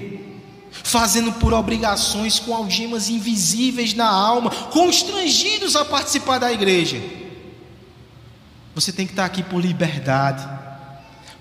fazendo 0.70 1.32
por 1.32 1.52
obrigações, 1.52 2.38
com 2.38 2.54
algemas 2.54 3.08
invisíveis 3.08 3.94
na 3.94 4.08
alma, 4.08 4.50
constrangidos 4.50 5.74
a 5.74 5.84
participar 5.84 6.38
da 6.38 6.52
igreja. 6.52 7.19
Você 8.80 8.92
tem 8.92 9.06
que 9.06 9.12
estar 9.12 9.26
aqui 9.26 9.42
por 9.42 9.60
liberdade. 9.60 10.49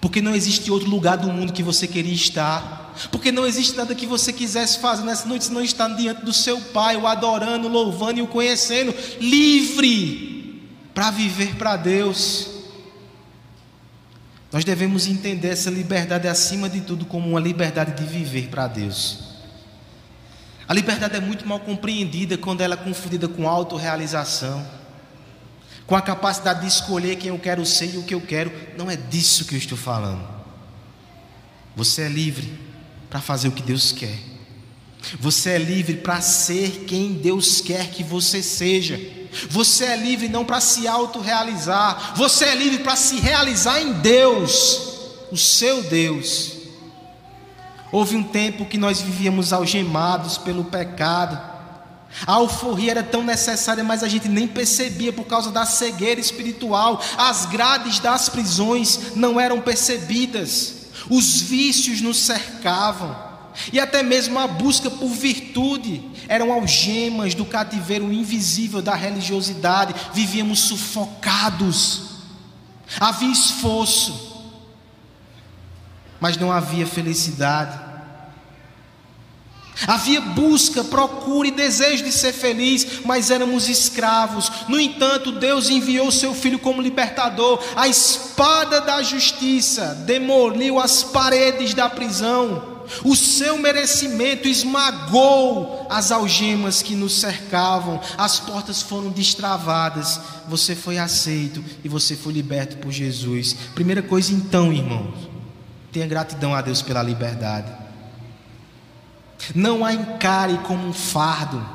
Porque 0.02 0.22
não 0.22 0.36
existe 0.36 0.70
outro 0.70 0.90
lugar 0.90 1.18
do 1.18 1.32
mundo 1.32 1.54
que 1.54 1.64
você 1.64 1.88
queria 1.88 2.14
estar. 2.14 2.94
Porque 3.12 3.32
não 3.32 3.46
existe 3.46 3.78
nada 3.78 3.96
que 3.96 4.06
você 4.06 4.34
quisesse 4.34 4.80
fazer 4.80 5.04
nessa 5.04 5.26
noite 5.26 5.46
se 5.46 5.54
não 5.54 5.64
estar 5.64 5.88
diante 5.96 6.26
do 6.26 6.34
seu 6.34 6.60
Pai, 6.60 6.98
o 6.98 7.08
adorando, 7.08 7.70
louvando 7.70 8.20
e 8.20 8.22
o 8.22 8.28
conhecendo, 8.28 8.94
livre 9.22 10.70
para 10.94 11.12
viver 11.12 11.56
para 11.56 11.78
Deus. 11.78 12.50
Nós 14.52 14.66
devemos 14.66 15.08
entender 15.08 15.50
essa 15.50 15.70
liberdade 15.70 16.28
acima 16.28 16.68
de 16.68 16.82
tudo 16.82 17.06
como 17.06 17.30
uma 17.30 17.40
liberdade 17.40 17.94
de 17.94 18.04
viver 18.04 18.50
para 18.50 18.68
Deus. 18.68 19.20
A 20.68 20.74
liberdade 20.74 21.16
é 21.16 21.22
muito 21.22 21.48
mal 21.48 21.62
compreendida 21.62 22.38
quando 22.38 22.60
ela 22.60 22.74
é 22.74 22.78
confundida 22.78 23.30
com 23.30 23.48
autorrealização 23.48 24.79
com 25.90 25.96
a 25.96 26.02
capacidade 26.04 26.62
de 26.62 26.68
escolher 26.68 27.16
quem 27.16 27.30
eu 27.30 27.40
quero 27.40 27.66
ser 27.66 27.96
e 27.96 27.98
o 27.98 28.04
que 28.04 28.14
eu 28.14 28.22
quero. 28.22 28.52
Não 28.78 28.92
é 28.92 28.96
disso 28.96 29.46
que 29.46 29.56
eu 29.56 29.58
estou 29.58 29.76
falando. 29.76 30.24
Você 31.76 32.04
é 32.04 32.08
livre 32.08 32.60
para 33.10 33.20
fazer 33.20 33.48
o 33.48 33.52
que 33.52 33.64
Deus 33.64 33.92
quer. 33.92 34.16
Você 35.20 35.50
é 35.50 35.58
livre 35.58 35.96
para 35.96 36.22
ser 36.22 36.86
quem 36.86 37.14
Deus 37.14 37.60
quer 37.60 37.90
que 37.90 38.04
você 38.04 38.44
seja. 38.44 39.00
Você 39.50 39.86
é 39.86 39.96
livre 39.96 40.30
não 40.30 40.46
para 40.46 40.62
se 40.62 40.88
autorrealizar. 40.88 42.14
Você 42.16 42.46
é 42.46 42.54
livre 42.54 42.84
para 42.84 42.96
se 42.96 43.20
realizar 43.20 43.82
em 43.82 43.94
Deus, 43.94 44.80
o 45.32 45.38
seu 45.38 45.82
Deus. 45.82 46.52
Houve 47.92 48.16
um 48.16 48.24
tempo 48.24 48.68
que 48.68 48.78
nós 48.78 49.02
vivíamos 49.02 49.52
algemados 49.52 50.38
pelo 50.38 50.66
pecado 50.66 51.59
a 52.26 52.34
alforria 52.34 52.92
era 52.92 53.04
tão 53.04 53.24
necessária, 53.24 53.84
mas 53.84 54.04
a 54.04 54.08
gente 54.08 54.28
nem 54.28 54.48
percebia 54.48 55.14
por 55.14 55.26
causa 55.26 55.52
da 55.52 55.66
cegueira 55.66 56.20
espiritual. 56.20 57.02
As 57.18 57.46
grades 57.46 58.00
das 58.00 58.30
prisões 58.30 59.16
não 59.16 59.40
eram 59.40 59.62
percebidas. 59.62 60.88
Os 61.10 61.42
vícios 61.42 62.02
nos 62.02 62.18
cercavam. 62.18 63.30
E 63.72 63.80
até 63.80 64.04
mesmo 64.04 64.40
a 64.40 64.48
busca 64.48 64.90
por 64.90 65.10
virtude 65.10 66.04
eram 66.28 66.52
algemas 66.52 67.34
do 67.34 67.46
cativeiro 67.46 68.12
invisível 68.12 68.82
da 68.82 68.96
religiosidade. 68.96 69.96
Vivíamos 70.14 70.60
sufocados. 70.60 72.10
Havia 73.00 73.32
esforço, 73.32 74.46
mas 76.20 76.38
não 76.38 76.52
havia 76.52 76.88
felicidade. 76.88 77.89
Havia 79.88 80.22
busca, 80.22 80.84
procura 80.84 81.48
e 81.48 81.52
desejo 81.52 82.04
de 82.04 82.12
ser 82.12 82.34
feliz, 82.34 83.02
mas 83.06 83.32
éramos 83.32 83.70
escravos. 83.70 84.52
No 84.68 84.80
entanto, 84.80 85.32
Deus 85.32 85.70
enviou 85.70 86.12
seu 86.12 86.34
filho 86.34 86.60
como 86.60 86.82
libertador. 86.82 87.64
A 87.76 87.88
espada 87.88 88.82
da 88.82 89.02
justiça 89.02 89.96
demoliu 90.06 90.80
as 90.80 91.04
paredes 91.04 91.74
da 91.74 91.90
prisão. 91.90 92.80
O 93.04 93.16
seu 93.16 93.58
merecimento 93.58 94.48
esmagou 94.48 95.86
as 95.90 96.12
algemas 96.12 96.82
que 96.82 96.96
nos 96.96 97.20
cercavam. 97.20 98.02
As 98.18 98.40
portas 98.40 98.82
foram 98.82 99.10
destravadas. 99.10 100.20
Você 100.48 100.76
foi 100.76 100.98
aceito 100.98 101.64
e 101.84 101.90
você 101.90 102.16
foi 102.16 102.34
liberto 102.34 102.78
por 102.78 102.92
Jesus. 102.92 103.56
Primeira 103.76 104.02
coisa, 104.02 104.34
então, 104.34 104.74
irmãos, 104.74 105.14
tenha 105.92 106.08
gratidão 106.08 106.54
a 106.54 106.62
Deus 106.62 106.82
pela 106.82 107.04
liberdade. 107.04 107.79
Não 109.56 109.86
a 109.86 109.94
encare 109.94 110.58
como 110.60 110.88
um 110.88 110.94
fardo. 110.94 111.66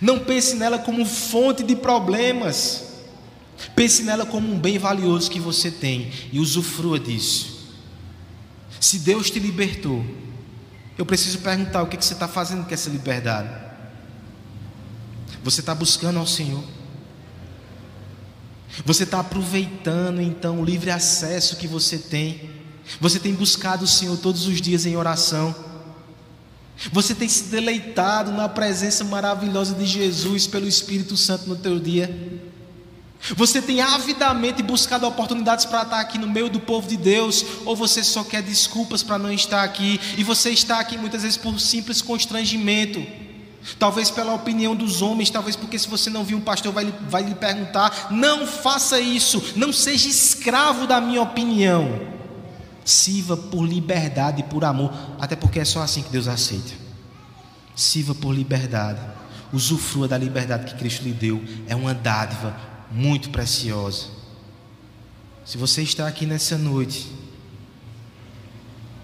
Não 0.00 0.18
pense 0.18 0.56
nela 0.56 0.78
como 0.78 1.04
fonte 1.04 1.62
de 1.62 1.76
problemas. 1.76 2.94
Pense 3.74 4.02
nela 4.02 4.26
como 4.26 4.52
um 4.52 4.58
bem 4.58 4.78
valioso 4.78 5.30
que 5.30 5.40
você 5.40 5.70
tem 5.70 6.10
e 6.32 6.40
usufrua 6.40 6.98
disso. 6.98 7.54
Se 8.80 8.98
Deus 8.98 9.30
te 9.30 9.38
libertou, 9.38 10.04
eu 10.98 11.06
preciso 11.06 11.38
perguntar 11.38 11.82
o 11.82 11.86
que 11.86 11.96
você 11.96 12.12
está 12.12 12.28
fazendo 12.28 12.64
com 12.64 12.74
essa 12.74 12.90
liberdade. 12.90 13.48
Você 15.42 15.60
está 15.60 15.74
buscando 15.74 16.18
ao 16.18 16.26
Senhor? 16.26 16.62
Você 18.84 19.04
está 19.04 19.20
aproveitando 19.20 20.20
então 20.20 20.60
o 20.60 20.64
livre 20.64 20.90
acesso 20.90 21.56
que 21.56 21.66
você 21.66 21.98
tem? 21.98 22.50
Você 23.00 23.18
tem 23.18 23.32
buscado 23.32 23.84
o 23.84 23.88
Senhor 23.88 24.16
todos 24.18 24.46
os 24.46 24.60
dias 24.60 24.84
em 24.84 24.96
oração? 24.96 25.54
Você 26.92 27.14
tem 27.14 27.28
se 27.28 27.44
deleitado 27.44 28.32
na 28.32 28.48
presença 28.48 29.04
maravilhosa 29.04 29.74
de 29.74 29.86
Jesus 29.86 30.46
pelo 30.46 30.66
Espírito 30.66 31.16
Santo 31.16 31.48
no 31.48 31.56
teu 31.56 31.78
dia? 31.78 32.42
Você 33.36 33.62
tem 33.62 33.80
avidamente 33.80 34.62
buscado 34.62 35.06
oportunidades 35.06 35.64
para 35.64 35.82
estar 35.82 36.00
aqui 36.00 36.18
no 36.18 36.28
meio 36.28 36.50
do 36.50 36.60
povo 36.60 36.86
de 36.86 36.96
Deus, 36.96 37.44
ou 37.64 37.74
você 37.74 38.04
só 38.04 38.22
quer 38.22 38.42
desculpas 38.42 39.02
para 39.02 39.18
não 39.18 39.32
estar 39.32 39.62
aqui, 39.62 39.98
e 40.18 40.22
você 40.22 40.50
está 40.50 40.78
aqui 40.78 40.98
muitas 40.98 41.22
vezes 41.22 41.38
por 41.38 41.58
simples 41.58 42.02
constrangimento, 42.02 43.02
talvez 43.78 44.10
pela 44.10 44.34
opinião 44.34 44.76
dos 44.76 45.00
homens, 45.00 45.30
talvez 45.30 45.56
porque 45.56 45.78
se 45.78 45.88
você 45.88 46.10
não 46.10 46.22
viu 46.22 46.36
um 46.36 46.42
pastor 46.42 46.70
vai, 46.70 46.92
vai 47.08 47.22
lhe 47.22 47.34
perguntar: 47.34 48.08
não 48.10 48.46
faça 48.46 49.00
isso, 49.00 49.42
não 49.56 49.72
seja 49.72 50.06
escravo 50.06 50.86
da 50.86 51.00
minha 51.00 51.22
opinião. 51.22 52.13
Sirva 52.84 53.36
por 53.36 53.64
liberdade 53.64 54.40
e 54.40 54.44
por 54.44 54.64
amor, 54.64 54.92
até 55.18 55.34
porque 55.34 55.60
é 55.60 55.64
só 55.64 55.82
assim 55.82 56.02
que 56.02 56.10
Deus 56.10 56.28
aceita. 56.28 56.72
Sirva 57.74 58.14
por 58.14 58.34
liberdade, 58.34 59.00
usufrua 59.52 60.06
da 60.06 60.18
liberdade 60.18 60.66
que 60.66 60.78
Cristo 60.78 61.04
lhe 61.04 61.12
deu, 61.12 61.42
é 61.66 61.74
uma 61.74 61.94
dádiva 61.94 62.54
muito 62.90 63.30
preciosa. 63.30 64.06
Se 65.44 65.58
você 65.58 65.82
está 65.82 66.06
aqui 66.06 66.26
nessa 66.26 66.56
noite 66.56 67.10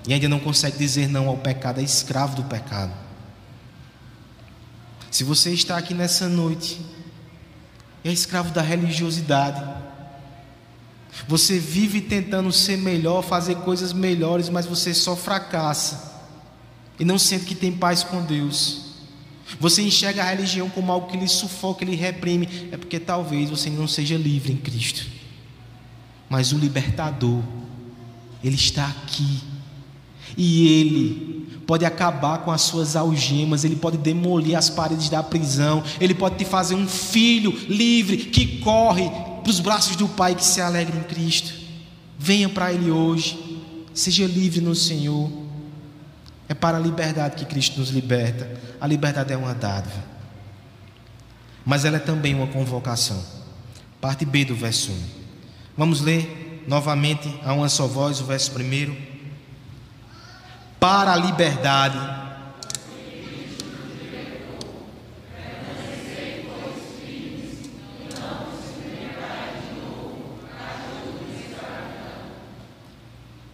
e 0.07 0.13
ainda 0.13 0.29
não 0.29 0.41
consegue 0.41 0.79
dizer 0.79 1.09
não 1.09 1.29
ao 1.29 1.37
pecado, 1.37 1.81
é 1.81 1.83
escravo 1.83 2.37
do 2.37 2.45
pecado. 2.45 2.93
Se 5.11 5.25
você 5.25 5.53
está 5.53 5.77
aqui 5.77 5.93
nessa 5.93 6.29
noite 6.29 6.81
e 8.05 8.09
é 8.09 8.13
escravo 8.13 8.53
da 8.53 8.63
religiosidade, 8.63 9.61
você 11.27 11.59
vive 11.59 12.01
tentando 12.01 12.53
ser 12.53 12.79
melhor, 12.79 13.23
fazer 13.23 13.57
coisas 13.57 13.93
melhores, 13.93 14.49
mas 14.49 14.67
você 14.67 14.95
só 14.95 15.15
fracassa 15.17 16.11
e 16.99 17.05
não 17.05 17.19
sente 17.19 17.47
que 17.47 17.55
tem 17.55 17.73
paz 17.73 18.05
com 18.05 18.23
Deus. 18.23 18.91
Você 19.59 19.83
enxerga 19.83 20.23
a 20.23 20.27
religião 20.27 20.69
como 20.69 20.93
algo 20.93 21.09
que 21.09 21.17
lhe 21.17 21.27
sufoca, 21.27 21.85
lhe 21.85 21.97
reprime, 21.97 22.69
é 22.71 22.77
porque 22.77 23.01
talvez 23.01 23.51
você 23.51 23.69
não 23.71 23.89
seja 23.89 24.17
livre 24.17 24.53
em 24.53 24.57
Cristo. 24.57 25.07
Mas 26.29 26.53
o 26.53 26.59
libertador, 26.59 27.43
ele 28.45 28.55
está 28.55 28.87
aqui. 28.87 29.41
E 30.37 30.69
ele 30.69 31.63
pode 31.67 31.85
acabar 31.85 32.39
com 32.39 32.53
as 32.53 32.63
suas 32.63 32.95
algemas, 32.95 33.65
ele 33.65 33.77
pode 33.77 33.97
demolir 33.97 34.57
as 34.57 34.71
paredes 34.71 35.09
da 35.09 35.23
prisão, 35.23 35.83
ele 36.01 36.15
pode 36.15 36.37
te 36.37 36.45
fazer 36.45 36.75
um 36.75 36.87
filho 36.87 37.51
livre 37.69 38.17
que 38.17 38.59
corre, 38.59 39.11
para 39.41 39.51
os 39.51 39.61
braços 39.61 39.97
do 39.97 40.09
Pai 40.09 40.35
que 40.35 40.45
se 40.45 40.61
alegra 40.61 40.97
em 40.97 41.03
Cristo. 41.03 41.53
Venha 42.19 42.49
para 42.49 42.73
Ele 42.73 42.91
hoje, 42.91 43.63
seja 43.95 44.27
livre 44.27 44.61
no 44.61 44.75
Senhor. 44.75 45.31
É 46.49 46.55
para 46.55 46.77
a 46.77 46.81
liberdade 46.81 47.37
que 47.37 47.45
Cristo 47.45 47.79
nos 47.79 47.91
liberta. 47.91 48.51
A 48.81 48.87
liberdade 48.87 49.33
é 49.33 49.37
uma 49.37 49.55
dádiva. 49.55 50.03
Mas 51.65 51.85
ela 51.85 51.97
é 51.97 52.01
também 52.01 52.35
uma 52.35 52.47
convocação. 52.47 53.23
Parte 54.01 54.25
B 54.25 54.45
do 54.45 54.55
verso 54.55 54.91
1. 54.91 55.03
Vamos 55.77 56.01
ler 56.01 56.65
novamente 56.67 57.33
a 57.45 57.53
uma 57.53 57.69
só 57.69 57.87
voz 57.87 58.21
o 58.21 58.25
verso 58.25 58.51
primeiro. 58.51 58.97
Para 60.79 61.13
a 61.13 61.17
liberdade 61.17 61.99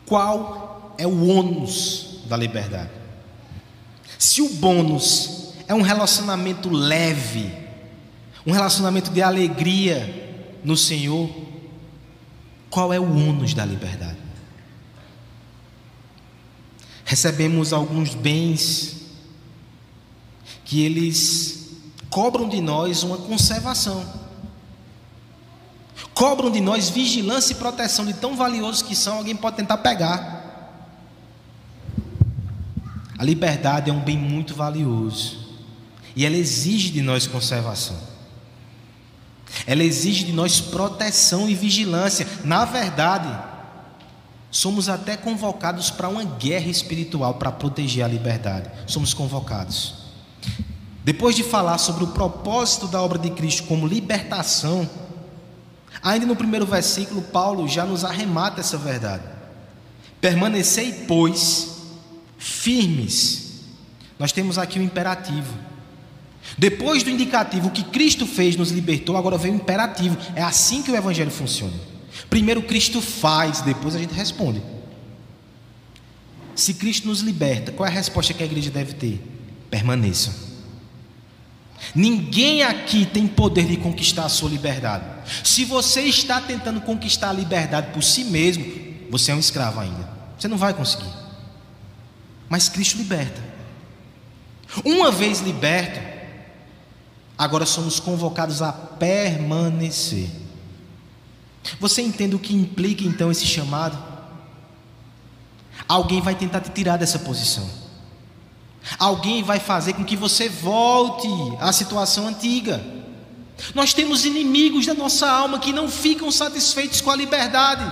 Qual 0.06 0.94
é 0.96 1.06
o 1.06 1.28
ônus 1.28 2.20
da 2.26 2.36
liberdade? 2.36 2.90
Se 4.18 4.40
o 4.40 4.48
bônus 4.54 5.52
é 5.66 5.74
um 5.74 5.82
relacionamento 5.82 6.70
leve, 6.70 7.52
um 8.46 8.52
relacionamento 8.52 9.10
de 9.10 9.20
alegria 9.20 10.58
no 10.62 10.76
Senhor, 10.76 11.28
qual 12.70 12.92
é 12.92 13.00
o 13.00 13.04
ônus 13.04 13.52
da 13.52 13.64
liberdade? 13.64 14.18
Recebemos 17.04 17.72
alguns 17.72 18.14
bens 18.14 18.96
que 20.64 20.84
eles 20.84 21.70
cobram 22.10 22.48
de 22.48 22.60
nós 22.60 23.02
uma 23.02 23.18
conservação 23.18 24.25
cobram 26.14 26.50
de 26.50 26.60
nós 26.60 26.88
vigilância 26.88 27.52
e 27.52 27.56
proteção 27.56 28.04
de 28.04 28.14
tão 28.14 28.36
valiosos 28.36 28.82
que 28.82 28.94
são, 28.94 29.18
alguém 29.18 29.36
pode 29.36 29.56
tentar 29.56 29.78
pegar. 29.78 30.36
A 33.18 33.24
liberdade 33.24 33.90
é 33.90 33.92
um 33.92 34.00
bem 34.00 34.16
muito 34.16 34.54
valioso 34.54 35.46
e 36.14 36.24
ela 36.24 36.36
exige 36.36 36.90
de 36.90 37.02
nós 37.02 37.26
conservação. 37.26 37.96
Ela 39.66 39.82
exige 39.82 40.24
de 40.24 40.32
nós 40.32 40.60
proteção 40.60 41.48
e 41.48 41.54
vigilância. 41.54 42.26
Na 42.44 42.64
verdade, 42.64 43.28
somos 44.50 44.88
até 44.88 45.16
convocados 45.16 45.90
para 45.90 46.08
uma 46.08 46.24
guerra 46.24 46.68
espiritual 46.68 47.34
para 47.34 47.52
proteger 47.52 48.04
a 48.04 48.08
liberdade. 48.08 48.70
Somos 48.86 49.14
convocados. 49.14 50.06
Depois 51.04 51.36
de 51.36 51.42
falar 51.42 51.78
sobre 51.78 52.04
o 52.04 52.08
propósito 52.08 52.88
da 52.88 53.00
obra 53.00 53.18
de 53.18 53.30
Cristo 53.30 53.64
como 53.64 53.86
libertação, 53.86 54.88
Ainda 56.02 56.26
no 56.26 56.36
primeiro 56.36 56.66
versículo, 56.66 57.22
Paulo 57.22 57.66
já 57.68 57.84
nos 57.84 58.04
arremata 58.04 58.60
essa 58.60 58.76
verdade. 58.76 59.24
Permanecei, 60.20 61.04
pois, 61.06 61.76
firmes. 62.38 63.62
Nós 64.18 64.32
temos 64.32 64.58
aqui 64.58 64.78
o 64.78 64.82
imperativo. 64.82 65.54
Depois 66.56 67.02
do 67.02 67.10
indicativo, 67.10 67.68
o 67.68 67.70
que 67.70 67.82
Cristo 67.82 68.26
fez 68.26 68.56
nos 68.56 68.70
libertou, 68.70 69.16
agora 69.16 69.36
vem 69.36 69.52
o 69.52 69.56
imperativo. 69.56 70.16
É 70.34 70.42
assim 70.42 70.82
que 70.82 70.90
o 70.90 70.96
Evangelho 70.96 71.30
funciona. 71.30 71.74
Primeiro 72.30 72.62
Cristo 72.62 73.00
faz, 73.00 73.60
depois 73.60 73.94
a 73.94 73.98
gente 73.98 74.14
responde. 74.14 74.62
Se 76.54 76.72
Cristo 76.72 77.08
nos 77.08 77.20
liberta, 77.20 77.72
qual 77.72 77.86
é 77.86 77.90
a 77.90 77.94
resposta 77.94 78.32
que 78.32 78.42
a 78.42 78.46
igreja 78.46 78.70
deve 78.70 78.94
ter? 78.94 79.20
Permaneça. 79.70 80.55
Ninguém 81.94 82.62
aqui 82.62 83.06
tem 83.06 83.26
poder 83.26 83.66
de 83.66 83.76
conquistar 83.76 84.24
a 84.24 84.28
sua 84.28 84.50
liberdade. 84.50 85.04
Se 85.44 85.64
você 85.64 86.02
está 86.02 86.40
tentando 86.40 86.80
conquistar 86.80 87.30
a 87.30 87.32
liberdade 87.32 87.92
por 87.92 88.02
si 88.02 88.24
mesmo, 88.24 88.64
você 89.10 89.32
é 89.32 89.34
um 89.34 89.38
escravo 89.38 89.80
ainda. 89.80 90.08
Você 90.38 90.48
não 90.48 90.58
vai 90.58 90.74
conseguir. 90.74 91.10
Mas 92.48 92.68
Cristo 92.68 92.98
liberta. 92.98 93.42
Uma 94.84 95.10
vez 95.10 95.40
liberto, 95.40 96.00
agora 97.38 97.64
somos 97.64 98.00
convocados 98.00 98.62
a 98.62 98.72
permanecer. 98.72 100.28
Você 101.80 102.02
entende 102.02 102.34
o 102.34 102.38
que 102.38 102.54
implica 102.54 103.04
então 103.04 103.30
esse 103.30 103.46
chamado? 103.46 103.96
Alguém 105.88 106.20
vai 106.20 106.34
tentar 106.34 106.60
te 106.60 106.70
tirar 106.70 106.96
dessa 106.96 107.18
posição. 107.18 107.85
Alguém 108.98 109.42
vai 109.42 109.58
fazer 109.58 109.94
com 109.94 110.04
que 110.04 110.16
você 110.16 110.48
volte 110.48 111.28
à 111.60 111.72
situação 111.72 112.28
antiga. 112.28 112.82
Nós 113.74 113.92
temos 113.92 114.24
inimigos 114.24 114.86
da 114.86 114.94
nossa 114.94 115.28
alma 115.28 115.58
que 115.58 115.72
não 115.72 115.88
ficam 115.88 116.30
satisfeitos 116.30 117.00
com 117.00 117.10
a 117.10 117.16
liberdade. 117.16 117.84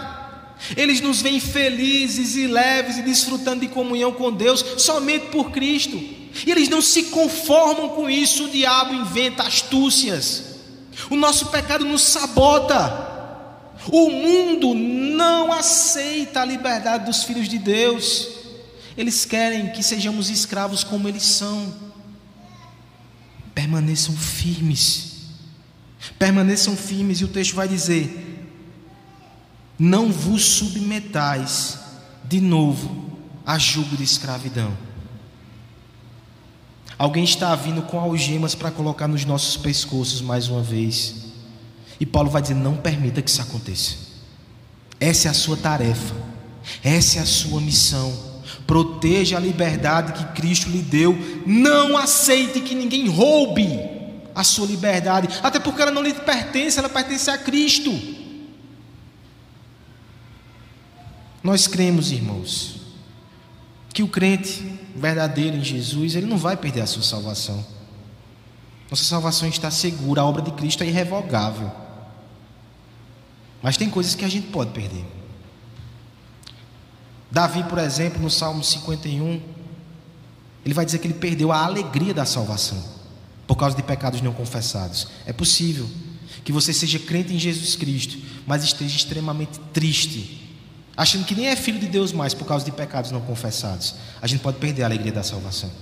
Eles 0.77 1.01
nos 1.01 1.21
veem 1.21 1.41
felizes 1.41 2.37
e 2.37 2.47
leves 2.47 2.97
e 2.97 3.03
desfrutando 3.03 3.61
de 3.61 3.69
comunhão 3.69 4.13
com 4.13 4.33
Deus 4.33 4.65
somente 4.79 5.27
por 5.27 5.51
Cristo. 5.51 5.97
E 5.97 6.51
eles 6.51 6.69
não 6.69 6.81
se 6.81 7.05
conformam 7.05 7.91
com 7.91 8.09
isso. 8.09 8.45
O 8.45 8.51
diabo 8.51 8.95
inventa 8.95 9.43
astúcias. 9.43 10.55
O 11.11 11.17
nosso 11.17 11.47
pecado 11.47 11.85
nos 11.85 12.03
sabota. 12.03 13.13
O 13.89 14.11
mundo 14.11 14.75
não 14.75 15.53
aceita 15.53 16.41
a 16.41 16.45
liberdade 16.45 17.05
dos 17.05 17.25
filhos 17.25 17.49
de 17.49 17.59
Deus. 17.59 18.34
Eles 18.97 19.25
querem 19.25 19.73
que 19.73 19.83
sejamos 19.83 20.31
escravos 20.31 20.85
como 20.85 21.09
eles 21.09 21.25
são. 21.25 21.75
Permaneçam 23.55 24.17
firmes. 24.17 25.15
Permaneçam 26.19 26.77
firmes, 26.77 27.21
e 27.21 27.25
o 27.25 27.29
texto 27.29 27.55
vai 27.55 27.67
dizer: 27.67 28.47
Não 29.79 30.13
vos 30.13 30.45
submetais 30.45 31.79
de 32.25 32.41
novo 32.41 33.19
a 33.45 33.59
julgo 33.59 33.97
de 33.97 34.05
escravidão. 34.05 34.77
Alguém 36.97 37.25
está 37.25 37.55
vindo 37.57 37.83
com 37.83 37.99
algemas 37.99 38.55
para 38.55 38.71
colocar 38.71 39.09
nos 39.09 39.25
nossos 39.25 39.57
pescoços 39.57 40.21
mais 40.21 40.49
uma 40.49 40.63
vez. 40.63 41.17
E 41.99 42.07
Paulo 42.07 42.31
vai 42.31 42.43
dizer: 42.43 42.55
Não 42.55 42.77
permita 42.77 43.21
que 43.21 43.31
isso 43.31 43.43
aconteça. 43.43 43.97
Essa 45.01 45.29
é 45.29 45.31
a 45.31 45.35
sua 45.35 45.57
tarefa, 45.57 46.15
essa 46.83 47.19
é 47.19 47.23
a 47.23 47.27
sua 47.27 47.61
missão. 47.61 48.34
Proteja 48.67 49.37
a 49.37 49.41
liberdade 49.41 50.13
que 50.13 50.33
Cristo 50.41 50.71
lhe 50.71 50.83
deu. 50.83 51.17
Não 51.47 51.97
aceite 51.97 52.61
que 52.61 52.75
ninguém 52.75 53.09
roube 53.09 53.95
a 54.35 54.43
sua 54.43 54.67
liberdade, 54.67 55.29
até 55.43 55.61
porque 55.61 55.81
ela 55.81 55.93
não 55.93 56.03
lhe 56.03 56.13
pertence, 56.13 56.79
ela 56.79 56.89
pertence 56.89 57.31
a 57.31 57.39
Cristo. 57.39 57.93
Nós 61.43 61.67
cremos, 61.67 62.11
irmãos, 62.11 62.81
que 63.93 64.03
o 64.03 64.09
crente 64.09 64.65
verdadeiro 64.97 65.57
em 65.57 65.63
Jesus, 65.63 66.17
ele 66.17 66.27
não 66.27 66.39
vai 66.39 66.57
perder 66.57 66.81
a 66.81 66.87
sua 66.87 67.03
salvação. 67.03 67.65
Nossa 68.91 69.05
salvação 69.05 69.49
está 69.49 69.71
segura, 69.71 70.23
a 70.23 70.25
obra 70.25 70.43
de 70.43 70.51
Cristo 70.53 70.83
é 70.83 70.87
irrevogável. 70.87 71.71
Mas 73.63 73.77
tem 73.77 73.89
coisas 73.89 74.15
que 74.15 74.25
a 74.25 74.29
gente 74.29 74.49
pode 74.49 74.73
perder. 74.73 75.05
Davi, 77.35 77.65
por 77.65 77.79
exemplo, 77.79 78.23
no 78.23 78.31
Salmo 78.31 78.63
51, 78.63 79.43
ele 80.65 80.73
vai 80.73 80.85
dizer 80.85 81.01
que 81.01 81.09
ele 81.09 81.15
perdeu 81.15 81.51
a 81.51 81.65
alegria 81.65 82.15
da 82.15 82.25
salvação 82.25 82.81
por 83.45 83.57
causa 83.57 83.75
de 83.75 83.83
pecados 83.83 84.21
não 84.21 84.33
confessados. 84.33 85.09
É 85.27 85.33
possível 85.33 85.91
que 86.45 86.53
você 86.53 86.73
seja 86.73 86.97
crente 86.97 87.35
em 87.35 87.39
Jesus 87.41 87.75
Cristo, 87.75 88.17
mas 88.47 88.63
esteja 88.63 88.97
extremamente 88.97 89.59
triste, 89.73 90.49
achando 90.97 91.25
que 91.25 91.35
nem 91.35 91.49
é 91.49 91.57
filho 91.57 91.81
de 91.81 91.89
Deus 91.89 92.13
mais 92.13 92.35
por 92.35 92.47
causa 92.47 92.65
de 92.65 92.71
pecados 92.71 93.11
não 93.11 93.21
confessados. 93.21 93.97
A 94.23 94.29
gente 94.29 94.41
pode 94.41 94.59
perder 94.59 94.85
a 94.85 94.87
alegria 94.87 95.11
da 95.11 95.25
salvação. 95.25 95.73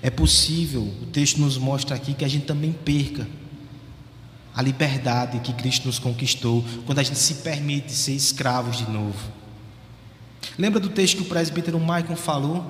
É 0.00 0.08
possível, 0.08 0.90
o 1.02 1.06
texto 1.12 1.38
nos 1.38 1.58
mostra 1.58 1.94
aqui, 1.94 2.14
que 2.14 2.24
a 2.24 2.28
gente 2.28 2.46
também 2.46 2.72
perca 2.72 3.28
a 4.54 4.62
liberdade 4.62 5.40
que 5.40 5.52
Cristo 5.52 5.86
nos 5.86 5.98
conquistou, 5.98 6.64
quando 6.86 7.00
a 7.00 7.02
gente 7.02 7.18
se 7.18 7.36
permite 7.36 7.92
ser 7.92 8.12
escravos 8.12 8.76
de 8.76 8.88
novo. 8.88 9.32
Lembra 10.56 10.78
do 10.78 10.88
texto 10.88 11.16
que 11.16 11.22
o 11.22 11.26
presbítero 11.26 11.80
Maicon 11.80 12.14
falou? 12.14 12.64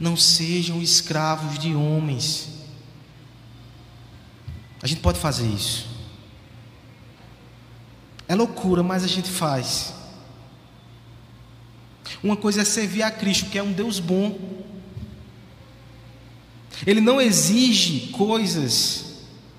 Não 0.00 0.16
sejam 0.16 0.82
escravos 0.82 1.58
de 1.58 1.74
homens. 1.74 2.48
A 4.82 4.86
gente 4.86 5.00
pode 5.00 5.20
fazer 5.20 5.46
isso. 5.46 5.86
É 8.26 8.34
loucura, 8.34 8.82
mas 8.82 9.04
a 9.04 9.08
gente 9.08 9.30
faz. 9.30 9.94
Uma 12.22 12.36
coisa 12.36 12.62
é 12.62 12.64
servir 12.64 13.02
a 13.02 13.10
Cristo, 13.10 13.50
que 13.50 13.58
é 13.58 13.62
um 13.62 13.72
Deus 13.72 14.00
bom. 14.00 14.36
Ele 16.84 17.00
não 17.00 17.20
exige 17.20 18.08
coisas 18.08 19.07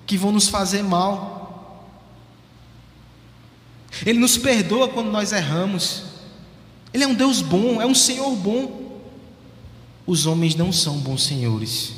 que 0.10 0.18
vão 0.18 0.32
nos 0.32 0.48
fazer 0.48 0.84
mal. 0.84 1.88
Ele 4.04 4.18
nos 4.18 4.40
perdoa 4.40 4.88
quando 4.88 5.12
nós 5.12 5.32
erramos. 5.32 6.02
Ele 6.92 7.04
é 7.04 7.08
um 7.08 7.14
Deus 7.14 7.44
bom, 7.44 7.80
é 7.80 7.86
um 7.86 7.94
Senhor 7.94 8.36
bom. 8.36 9.02
Os 10.08 10.26
homens 10.26 10.56
não 10.56 10.72
são 10.74 10.98
bons 10.98 11.24
senhores. 11.24 11.94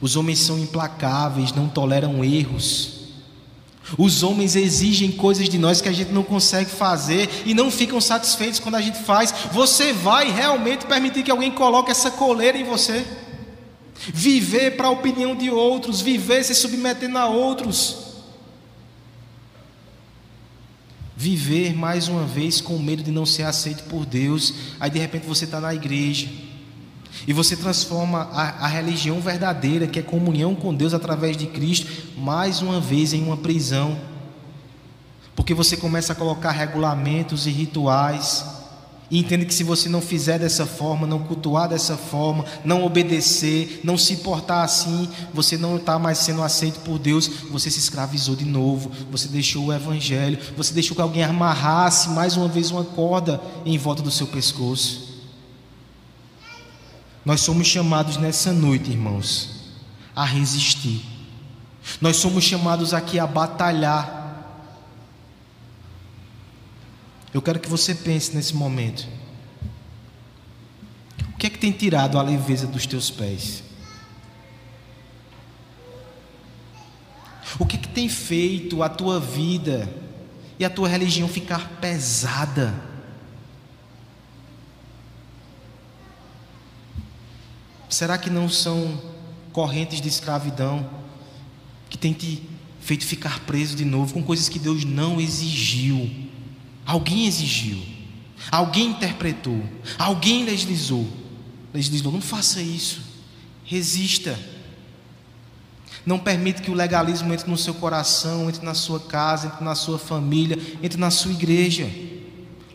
Os 0.00 0.16
homens 0.16 0.38
são 0.38 0.58
implacáveis, 0.58 1.52
não 1.52 1.68
toleram 1.68 2.24
erros. 2.24 3.10
Os 3.98 4.22
homens 4.22 4.56
exigem 4.56 5.12
coisas 5.12 5.50
de 5.50 5.58
nós 5.58 5.82
que 5.82 5.88
a 5.90 5.92
gente 5.92 6.12
não 6.12 6.22
consegue 6.22 6.70
fazer 6.70 7.28
e 7.44 7.52
não 7.52 7.70
ficam 7.70 8.00
satisfeitos 8.00 8.58
quando 8.58 8.76
a 8.76 8.80
gente 8.80 9.00
faz. 9.00 9.34
Você 9.52 9.92
vai 9.92 10.32
realmente 10.32 10.86
permitir 10.86 11.22
que 11.22 11.30
alguém 11.30 11.50
coloque 11.50 11.90
essa 11.90 12.10
coleira 12.10 12.56
em 12.56 12.64
você? 12.64 13.25
Viver 14.12 14.76
para 14.76 14.88
a 14.88 14.90
opinião 14.90 15.34
de 15.34 15.50
outros, 15.50 16.00
viver 16.00 16.44
se 16.44 16.54
submetendo 16.54 17.18
a 17.18 17.26
outros. 17.26 18.04
Viver 21.16 21.74
mais 21.74 22.08
uma 22.08 22.24
vez 22.24 22.60
com 22.60 22.78
medo 22.78 23.02
de 23.02 23.10
não 23.10 23.24
ser 23.24 23.44
aceito 23.44 23.84
por 23.84 24.04
Deus. 24.04 24.54
Aí 24.78 24.90
de 24.90 24.98
repente 24.98 25.26
você 25.26 25.44
está 25.44 25.60
na 25.60 25.74
igreja 25.74 26.28
e 27.26 27.32
você 27.32 27.56
transforma 27.56 28.28
a, 28.32 28.64
a, 28.64 28.66
religião 28.66 29.20
verdadeira, 29.20 29.86
que 29.86 29.98
é 29.98 30.02
comunhão 30.02 30.54
com 30.54 30.74
Deus 30.74 30.92
através 30.92 31.36
de 31.36 31.46
Cristo, 31.46 31.86
mais 32.18 32.60
uma 32.60 32.80
vez 32.80 33.12
em 33.12 33.22
uma 33.22 33.36
prisão. 33.36 33.98
Porque 35.34 35.54
você 35.54 35.76
começa 35.76 36.12
a 36.12 36.16
colocar 36.16 36.50
regulamentos 36.50 37.46
e 37.46 37.50
rituais, 37.50 38.44
e 39.10 39.18
entende 39.18 39.46
que 39.46 39.54
se 39.54 39.62
você 39.62 39.88
não 39.88 40.00
fizer 40.00 40.38
dessa 40.38 40.66
forma, 40.66 41.06
não 41.06 41.20
cultuar 41.20 41.68
dessa 41.68 41.96
forma, 41.96 42.44
não 42.64 42.84
obedecer, 42.84 43.80
não 43.84 43.96
se 43.96 44.16
portar 44.16 44.64
assim, 44.64 45.08
você 45.32 45.56
não 45.56 45.76
está 45.76 45.98
mais 45.98 46.18
sendo 46.18 46.42
aceito 46.42 46.80
por 46.80 46.98
Deus, 46.98 47.28
você 47.50 47.70
se 47.70 47.78
escravizou 47.78 48.34
de 48.34 48.44
novo, 48.44 48.90
você 49.10 49.28
deixou 49.28 49.66
o 49.66 49.72
Evangelho, 49.72 50.38
você 50.56 50.74
deixou 50.74 50.96
que 50.96 51.02
alguém 51.02 51.22
amarrasse 51.22 52.08
mais 52.10 52.36
uma 52.36 52.48
vez 52.48 52.70
uma 52.70 52.84
corda 52.84 53.40
em 53.64 53.78
volta 53.78 54.02
do 54.02 54.10
seu 54.10 54.26
pescoço. 54.26 55.06
Nós 57.24 57.40
somos 57.40 57.66
chamados 57.66 58.16
nessa 58.16 58.52
noite, 58.52 58.90
irmãos, 58.90 59.50
a 60.14 60.24
resistir. 60.24 61.04
Nós 62.00 62.16
somos 62.16 62.44
chamados 62.44 62.94
aqui 62.94 63.18
a 63.18 63.26
batalhar. 63.26 64.15
Eu 67.32 67.42
quero 67.42 67.60
que 67.60 67.68
você 67.68 67.94
pense 67.94 68.34
nesse 68.34 68.54
momento. 68.54 69.06
O 71.34 71.38
que 71.38 71.46
é 71.46 71.50
que 71.50 71.58
tem 71.58 71.70
tirado 71.70 72.18
a 72.18 72.22
leveza 72.22 72.66
dos 72.66 72.86
teus 72.86 73.10
pés? 73.10 73.62
O 77.58 77.66
que 77.66 77.76
é 77.76 77.78
que 77.78 77.88
tem 77.88 78.08
feito 78.08 78.82
a 78.82 78.88
tua 78.88 79.20
vida 79.20 79.88
e 80.58 80.64
a 80.64 80.70
tua 80.70 80.88
religião 80.88 81.28
ficar 81.28 81.68
pesada? 81.80 82.74
Será 87.88 88.18
que 88.18 88.28
não 88.28 88.48
são 88.48 89.00
correntes 89.52 90.00
de 90.00 90.08
escravidão 90.08 90.88
que 91.88 91.96
têm 91.96 92.12
te 92.12 92.42
feito 92.80 93.06
ficar 93.06 93.40
preso 93.40 93.74
de 93.74 93.84
novo 93.84 94.14
com 94.14 94.22
coisas 94.22 94.48
que 94.48 94.58
Deus 94.58 94.84
não 94.84 95.20
exigiu? 95.20 96.25
Alguém 96.86 97.26
exigiu, 97.26 97.78
alguém 98.50 98.90
interpretou, 98.90 99.60
alguém 99.98 100.44
legislou. 100.44 101.06
Legislou, 101.74 102.12
não 102.12 102.20
faça 102.20 102.62
isso, 102.62 103.00
resista. 103.64 104.38
Não 106.06 106.18
permita 106.18 106.62
que 106.62 106.70
o 106.70 106.74
legalismo 106.74 107.34
entre 107.34 107.50
no 107.50 107.58
seu 107.58 107.74
coração, 107.74 108.48
entre 108.48 108.64
na 108.64 108.74
sua 108.74 109.00
casa, 109.00 109.48
entre 109.48 109.64
na 109.64 109.74
sua 109.74 109.98
família, 109.98 110.56
entre 110.80 110.98
na 110.98 111.10
sua 111.10 111.32
igreja. 111.32 111.90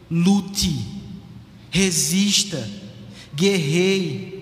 Lute, 0.10 0.86
resista, 1.72 2.70
guerreie, 3.34 4.42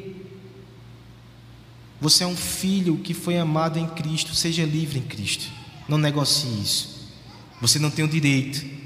você 2.02 2.24
é 2.24 2.28
um 2.28 2.36
filho 2.36 2.98
que 2.98 3.14
foi 3.14 3.38
amado 3.38 3.78
em 3.78 3.88
Cristo, 3.88 4.34
seja 4.34 4.66
livre 4.66 5.00
em 5.00 5.04
Cristo. 5.04 5.46
Não 5.88 5.98
negocie 5.98 6.50
isso. 6.62 7.10
Você 7.62 7.78
não 7.78 7.92
tem 7.92 8.06
o 8.06 8.08
direito 8.08 8.79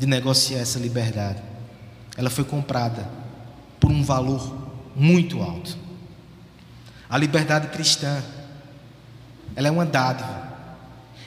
de 0.00 0.06
negociar 0.06 0.60
essa 0.60 0.78
liberdade. 0.78 1.42
Ela 2.16 2.30
foi 2.30 2.42
comprada 2.42 3.06
por 3.78 3.90
um 3.90 4.02
valor 4.02 4.70
muito 4.96 5.42
alto. 5.42 5.76
A 7.06 7.18
liberdade 7.18 7.68
cristã, 7.68 8.22
ela 9.54 9.68
é 9.68 9.70
uma 9.70 9.84
dádiva. 9.84 10.48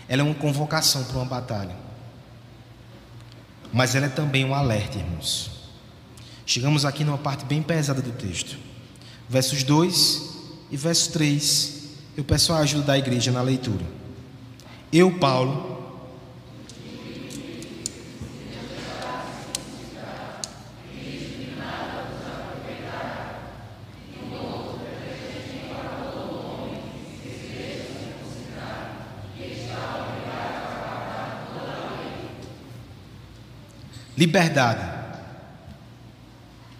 Ela 0.10 0.24
é 0.24 0.26
uma 0.26 0.34
convocação 0.34 1.04
para 1.04 1.18
uma 1.18 1.26
batalha. 1.26 1.76
Mas 3.72 3.94
ela 3.94 4.08
é 4.08 4.10
também 4.10 4.44
um 4.44 4.56
alerta, 4.56 4.98
irmãos. 4.98 5.52
Chegamos 6.44 6.84
aqui 6.84 7.04
numa 7.04 7.20
parte 7.20 7.46
bem 7.46 7.62
pesada 7.62 8.02
do 8.02 8.12
texto. 8.12 8.58
Versos 9.30 9.62
2 9.62 10.34
e 10.72 10.78
verso 10.78 11.12
3, 11.12 11.84
eu 12.18 12.24
peço 12.24 12.52
a 12.52 12.58
ajuda 12.58 12.86
da 12.86 12.98
igreja 12.98 13.32
na 13.32 13.44
leitura. 13.44 13.86
Eu, 14.92 15.20
Paulo, 15.20 15.83
Liberdade 34.24 34.82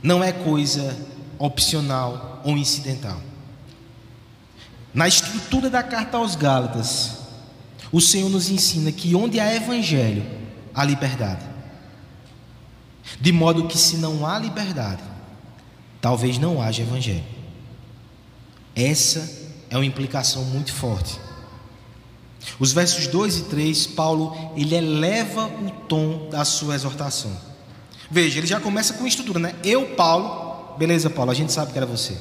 não 0.02 0.24
é 0.24 0.32
coisa 0.32 0.98
opcional 1.38 2.42
ou 2.46 2.58
incidental. 2.58 3.20
Na 4.94 5.10
estrutura 5.10 5.70
da 5.70 5.84
carta 5.84 6.16
aos 6.16 6.38
Gálatas, 6.38 7.18
o 7.92 8.00
Senhor 8.00 8.30
nos 8.30 8.50
ensina 8.50 8.94
que 8.94 9.14
onde 9.14 9.42
há 9.42 9.54
evangelho, 9.54 10.26
há 10.74 10.86
liberdade. 10.86 11.44
De 13.20 13.34
modo 13.34 13.68
que 13.68 13.78
se 13.78 13.98
não 13.98 14.26
há 14.26 14.40
liberdade, 14.40 15.04
talvez 16.00 16.38
não 16.38 16.62
haja 16.62 16.82
evangelho. 16.82 17.26
Essa 18.74 19.52
é 19.70 19.76
uma 19.76 19.86
implicação 19.86 20.46
muito 20.46 20.72
forte. 20.72 21.20
Os 22.60 22.72
versos 22.72 23.08
2 23.08 23.38
e 23.38 23.42
3, 23.44 23.88
Paulo, 23.88 24.36
ele 24.56 24.76
eleva 24.76 25.46
o 25.46 25.72
tom 25.88 26.30
da 26.30 26.46
sua 26.46 26.76
exortação. 26.76 27.32
Veja, 28.10 28.40
ele 28.40 28.48
já 28.48 28.60
começa 28.60 28.94
com 28.94 29.08
estrutura, 29.08 29.40
né? 29.40 29.56
Eu, 29.64 29.96
Paulo, 29.96 30.76
beleza, 30.78 31.10
Paulo, 31.10 31.32
a 31.32 31.34
gente 31.34 31.52
sabe 31.52 31.72
que 31.72 31.78
era 31.78 31.86
você. 31.86 32.16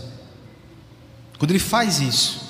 Quando 1.39 1.51
ele 1.51 1.59
faz 1.59 2.01
isso, 2.01 2.41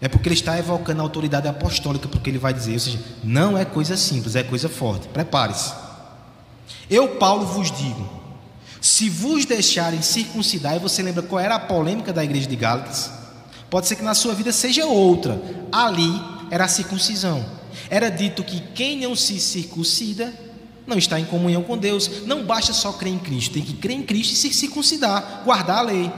é 0.00 0.08
porque 0.08 0.28
ele 0.28 0.34
está 0.34 0.58
evocando 0.58 1.00
a 1.00 1.04
autoridade 1.04 1.46
apostólica, 1.46 2.08
porque 2.08 2.30
ele 2.30 2.38
vai 2.38 2.52
dizer, 2.52 2.72
ou 2.72 2.80
seja, 2.80 2.98
não 3.22 3.56
é 3.56 3.64
coisa 3.64 3.96
simples, 3.96 4.34
é 4.34 4.42
coisa 4.42 4.68
forte. 4.68 5.08
Prepare-se. 5.08 5.72
Eu, 6.90 7.16
Paulo, 7.16 7.46
vos 7.46 7.70
digo: 7.70 8.08
se 8.80 9.08
vos 9.08 9.44
deixarem 9.44 10.02
circuncidar, 10.02 10.76
e 10.76 10.78
você 10.78 11.02
lembra 11.02 11.22
qual 11.22 11.38
era 11.38 11.54
a 11.54 11.60
polêmica 11.60 12.12
da 12.12 12.24
igreja 12.24 12.48
de 12.48 12.56
Gálatas? 12.56 13.10
Pode 13.68 13.86
ser 13.86 13.96
que 13.96 14.02
na 14.02 14.14
sua 14.14 14.34
vida 14.34 14.50
seja 14.52 14.84
outra. 14.86 15.40
Ali 15.70 16.39
era 16.50 16.64
a 16.64 16.68
circuncisão. 16.68 17.44
Era 17.88 18.10
dito 18.10 18.42
que 18.42 18.60
quem 18.74 18.98
não 19.00 19.14
se 19.14 19.38
circuncida 19.40 20.32
não 20.86 20.98
está 20.98 21.20
em 21.20 21.24
comunhão 21.24 21.62
com 21.62 21.78
Deus. 21.78 22.26
Não 22.26 22.44
basta 22.44 22.72
só 22.72 22.92
crer 22.92 23.12
em 23.12 23.18
Cristo, 23.18 23.54
tem 23.54 23.62
que 23.62 23.74
crer 23.74 23.96
em 23.96 24.02
Cristo 24.02 24.32
e 24.32 24.36
se 24.36 24.52
circuncidar, 24.52 25.42
guardar 25.44 25.78
a 25.78 25.82
lei. 25.82 26.12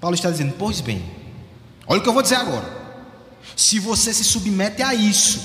Paulo 0.00 0.14
está 0.14 0.30
dizendo: 0.30 0.54
pois 0.58 0.80
bem, 0.80 1.02
Olha 1.90 1.98
o 1.98 2.02
que 2.04 2.08
eu 2.08 2.12
vou 2.12 2.22
dizer 2.22 2.36
agora. 2.36 2.64
Se 3.56 3.80
você 3.80 4.14
se 4.14 4.22
submete 4.22 4.80
a 4.80 4.94
isso, 4.94 5.40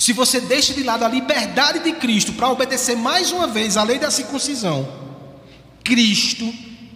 se 0.00 0.12
você 0.12 0.40
deixa 0.40 0.74
de 0.74 0.82
lado 0.82 1.04
a 1.04 1.08
liberdade 1.08 1.78
de 1.78 1.92
Cristo 1.92 2.32
para 2.32 2.50
obedecer 2.50 2.96
mais 2.96 3.30
uma 3.30 3.46
vez 3.46 3.76
a 3.76 3.84
lei 3.84 4.00
da 4.00 4.10
circuncisão, 4.10 4.88
Cristo 5.84 6.52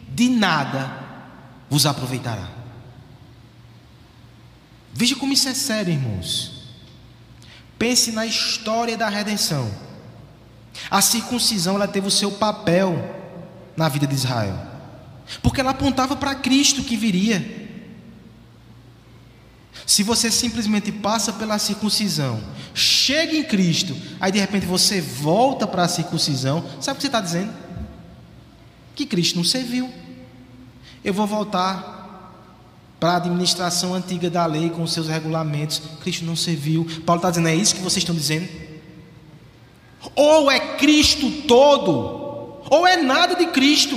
de 0.09 0.29
nada 0.29 0.91
vos 1.71 1.87
aproveitará. 1.87 2.58
Veja 4.99 5.15
como 5.15 5.33
isso 5.33 5.49
é 5.49 5.55
sério, 5.55 5.93
irmãos. 5.93 6.51
Pense 7.79 8.11
na 8.11 8.27
história 8.27 8.97
da 8.97 9.09
redenção. 9.09 9.71
A 10.91 11.01
circuncisão 11.01 11.77
ela 11.77 11.87
teve 11.87 12.09
o 12.09 12.11
seu 12.11 12.33
papel 12.33 12.99
na 13.77 13.89
vida 13.89 14.09
de 14.09 14.17
Israel, 14.17 14.59
porque 15.41 15.61
ela 15.61 15.71
apontava 15.71 16.17
para 16.17 16.35
Cristo 16.35 16.83
que 16.83 16.97
viria. 16.97 17.69
Se 19.87 20.03
você 20.03 20.33
simplesmente 20.33 20.91
passa 20.91 21.33
pela 21.33 21.61
circuncisão, 21.61 22.43
chega 22.75 23.37
em 23.37 23.45
Cristo, 23.45 23.97
aí 24.19 24.33
de 24.33 24.41
repente 24.41 24.67
você 24.67 25.01
volta 25.01 25.65
para 25.65 25.85
a 25.85 25.89
circuncisão, 25.89 26.69
sabe 26.81 26.97
o 26.97 26.97
que 26.97 27.03
você 27.03 27.07
está 27.07 27.21
dizendo? 27.21 27.55
Que 28.97 29.07
Cristo 29.07 29.37
não 29.37 29.45
serviu. 29.45 29.95
Eu 31.05 31.15
vou 31.15 31.25
voltar 31.25 31.98
para 32.99 33.13
a 33.13 33.17
administração 33.17 33.95
antiga 33.95 34.29
da 34.29 34.45
lei 34.47 34.71
com 34.71 34.87
seus 34.87 35.09
regulamentos. 35.09 35.81
Cristo 36.01 36.25
não 36.25 36.35
serviu. 36.35 36.87
Paulo 37.07 37.19
está 37.19 37.31
dizendo, 37.31 37.49
é 37.49 37.55
isso 37.55 37.75
que 37.75 37.83
vocês 37.83 38.03
estão 38.03 38.15
dizendo? 38.15 38.49
Ou 40.15 40.51
é 40.51 40.59
Cristo 40.77 41.31
todo, 41.47 42.63
ou 42.71 42.87
é 42.87 42.97
nada 42.97 43.35
de 43.35 43.47
Cristo. 43.47 43.97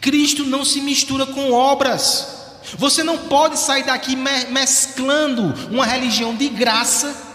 Cristo 0.00 0.44
não 0.44 0.64
se 0.64 0.80
mistura 0.80 1.26
com 1.26 1.52
obras. 1.52 2.36
Você 2.76 3.02
não 3.02 3.16
pode 3.16 3.58
sair 3.58 3.84
daqui 3.84 4.14
mesclando 4.16 5.54
uma 5.70 5.86
religião 5.86 6.34
de 6.34 6.48
graça 6.48 7.26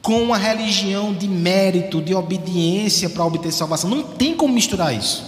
com 0.00 0.22
uma 0.22 0.38
religião 0.38 1.12
de 1.12 1.28
mérito, 1.28 2.00
de 2.00 2.14
obediência 2.14 3.10
para 3.10 3.24
obter 3.24 3.52
salvação. 3.52 3.90
Não 3.90 4.02
tem 4.02 4.34
como 4.34 4.54
misturar 4.54 4.94
isso. 4.94 5.27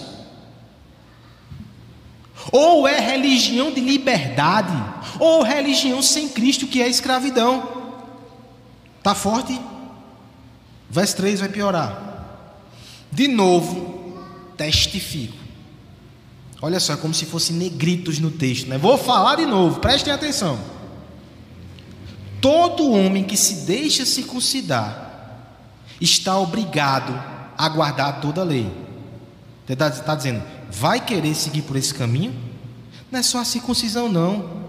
Ou 2.51 2.87
é 2.87 2.99
religião 2.99 3.71
de 3.71 3.81
liberdade, 3.81 4.73
ou 5.19 5.43
religião 5.43 6.01
sem 6.01 6.29
Cristo, 6.29 6.67
que 6.67 6.81
é 6.81 6.87
escravidão. 6.87 7.81
Tá 9.03 9.13
forte? 9.13 9.59
Verso 10.89 11.17
3 11.17 11.39
vai 11.39 11.49
piorar. 11.49 12.11
De 13.11 13.27
novo, 13.27 14.17
testifico. 14.57 15.37
Olha 16.61 16.79
só, 16.79 16.93
é 16.93 16.97
como 16.97 17.13
se 17.13 17.25
fossem 17.25 17.55
negritos 17.55 18.19
no 18.19 18.29
texto, 18.29 18.67
né? 18.67 18.77
Vou 18.77 18.97
falar 18.97 19.35
de 19.35 19.45
novo, 19.45 19.79
prestem 19.79 20.13
atenção. 20.13 20.59
Todo 22.39 22.91
homem 22.91 23.23
que 23.23 23.35
se 23.35 23.65
deixa 23.65 24.05
circuncidar 24.05 25.09
está 25.99 26.37
obrigado 26.37 27.13
a 27.57 27.69
guardar 27.69 28.21
toda 28.21 28.41
a 28.41 28.43
lei. 28.43 28.71
Está 29.67 29.89
tá 29.89 30.15
dizendo, 30.15 30.43
vai 30.71 30.99
querer 30.99 31.35
seguir 31.35 31.63
por 31.63 31.75
esse 31.75 31.93
caminho? 31.93 32.33
Não 33.11 33.19
é 33.19 33.23
só 33.23 33.39
a 33.39 33.45
circuncisão, 33.45 34.07
não. 34.07 34.61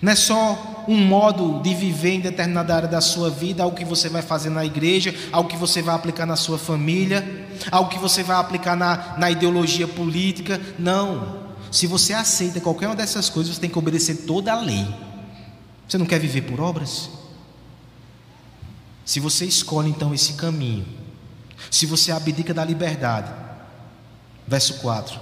Não 0.00 0.10
é 0.10 0.16
só 0.16 0.84
um 0.88 0.98
modo 0.98 1.62
de 1.62 1.72
viver 1.74 2.14
em 2.14 2.20
determinada 2.20 2.74
área 2.74 2.88
da 2.88 3.00
sua 3.00 3.30
vida, 3.30 3.62
algo 3.62 3.76
que 3.76 3.84
você 3.84 4.08
vai 4.08 4.20
fazer 4.20 4.50
na 4.50 4.64
igreja, 4.64 5.14
algo 5.30 5.48
que 5.48 5.56
você 5.56 5.80
vai 5.80 5.94
aplicar 5.94 6.26
na 6.26 6.34
sua 6.34 6.58
família, 6.58 7.46
algo 7.70 7.88
que 7.88 7.98
você 7.98 8.24
vai 8.24 8.36
aplicar 8.36 8.76
na, 8.76 9.16
na 9.16 9.30
ideologia 9.30 9.86
política. 9.86 10.60
Não. 10.76 11.40
Se 11.70 11.86
você 11.86 12.12
aceita 12.12 12.60
qualquer 12.60 12.88
uma 12.88 12.96
dessas 12.96 13.30
coisas, 13.30 13.54
você 13.54 13.60
tem 13.60 13.70
que 13.70 13.78
obedecer 13.78 14.26
toda 14.26 14.52
a 14.52 14.60
lei. 14.60 14.86
Você 15.86 15.96
não 15.98 16.06
quer 16.06 16.18
viver 16.18 16.42
por 16.42 16.60
obras? 16.60 17.10
Se 19.04 19.20
você 19.20 19.44
escolhe 19.44 19.88
então 19.88 20.12
esse 20.12 20.32
caminho, 20.34 20.86
se 21.70 21.86
você 21.86 22.10
abdica 22.10 22.52
da 22.52 22.64
liberdade, 22.64 23.32
verso 24.52 24.74
4: 24.80 25.18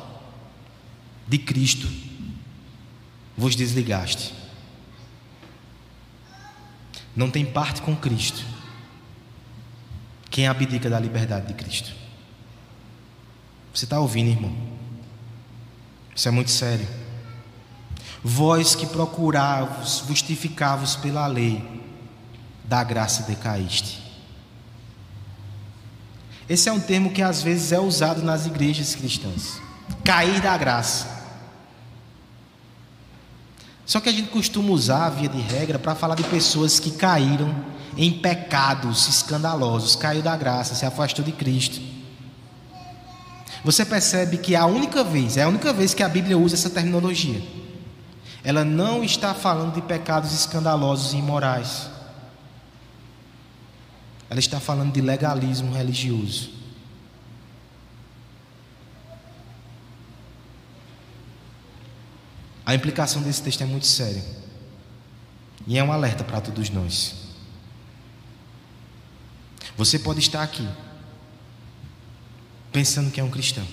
de 1.29 1.38
Cristo 1.38 1.88
vos 3.37 3.55
desligaste. 3.55 4.35
Não 7.14 7.31
tem 7.31 7.45
parte 7.45 7.81
com 7.81 7.95
Cristo 7.95 8.45
quem 10.31 10.47
abdica 10.47 10.88
da 10.90 10.99
liberdade 10.99 11.49
de 11.49 11.55
Cristo. 11.55 11.93
Você 13.73 13.85
está 13.85 13.99
ouvindo, 14.01 14.31
irmão? 14.31 14.55
Isso 16.14 16.29
é 16.29 16.31
muito 16.31 16.51
sério. 16.51 16.87
Vós 18.23 18.75
que 18.75 18.87
procuravos, 18.87 20.05
justificavos 20.07 20.97
pela 20.97 21.27
lei, 21.27 21.62
da 22.64 22.85
graça 22.85 23.23
decaíste. 23.25 24.10
Esse 26.51 26.69
é 26.69 26.73
um 26.73 26.81
termo 26.81 27.13
que 27.13 27.23
às 27.23 27.45
vezes 27.45 27.71
é 27.71 27.79
usado 27.79 28.23
nas 28.23 28.45
igrejas 28.45 28.97
cristãs. 28.97 29.63
Cair 30.03 30.41
da 30.41 30.59
graça. 30.59 31.07
Só 33.87 34.01
que 34.01 34.09
a 34.09 34.13
gente 34.13 34.31
costuma 34.31 34.73
usar, 34.73 35.11
via 35.11 35.29
de 35.29 35.41
regra, 35.41 35.79
para 35.79 35.95
falar 35.95 36.17
de 36.17 36.25
pessoas 36.25 36.81
que 36.81 36.91
caíram 36.91 37.55
em 37.97 38.11
pecados 38.11 39.07
escandalosos, 39.07 39.95
caiu 39.95 40.23
da 40.23 40.37
graça, 40.37 40.75
se 40.75 40.85
afastou 40.85 41.25
de 41.25 41.31
Cristo. 41.31 41.81
Você 43.65 43.85
percebe 43.85 44.37
que 44.37 44.57
a 44.57 44.67
única 44.67 45.05
vez, 45.05 45.37
é 45.37 45.45
a 45.45 45.49
única 45.49 45.73
vez 45.73 45.95
que 45.95 46.03
a 46.03 46.09
Bíblia 46.09 46.37
usa 46.37 46.57
essa 46.57 46.71
terminologia. 46.71 47.41
Ela 48.43 48.65
não 48.65 49.05
está 49.05 49.35
falando 49.35 49.75
de 49.75 49.83
pecados 49.83 50.33
escandalosos 50.33 51.13
e 51.13 51.19
imorais. 51.19 52.00
Ela 54.31 54.38
está 54.38 54.61
falando 54.61 54.93
de 54.93 55.01
legalismo 55.01 55.75
religioso. 55.75 56.51
A 62.64 62.73
implicação 62.73 63.21
desse 63.21 63.43
texto 63.43 63.62
é 63.62 63.66
muito 63.66 63.88
séria. 63.88 64.25
E 65.66 65.77
é 65.77 65.83
um 65.83 65.93
alerta 65.93 66.23
para 66.23 66.40
todos 66.40 66.71
nós. 66.71 67.16
Você 69.77 69.99
pode 69.99 70.21
estar 70.21 70.45
aqui 70.45 70.69
pensando 72.71 73.11
que 73.11 73.19
é 73.19 73.25
um 73.25 73.31
cristão. 73.31 73.66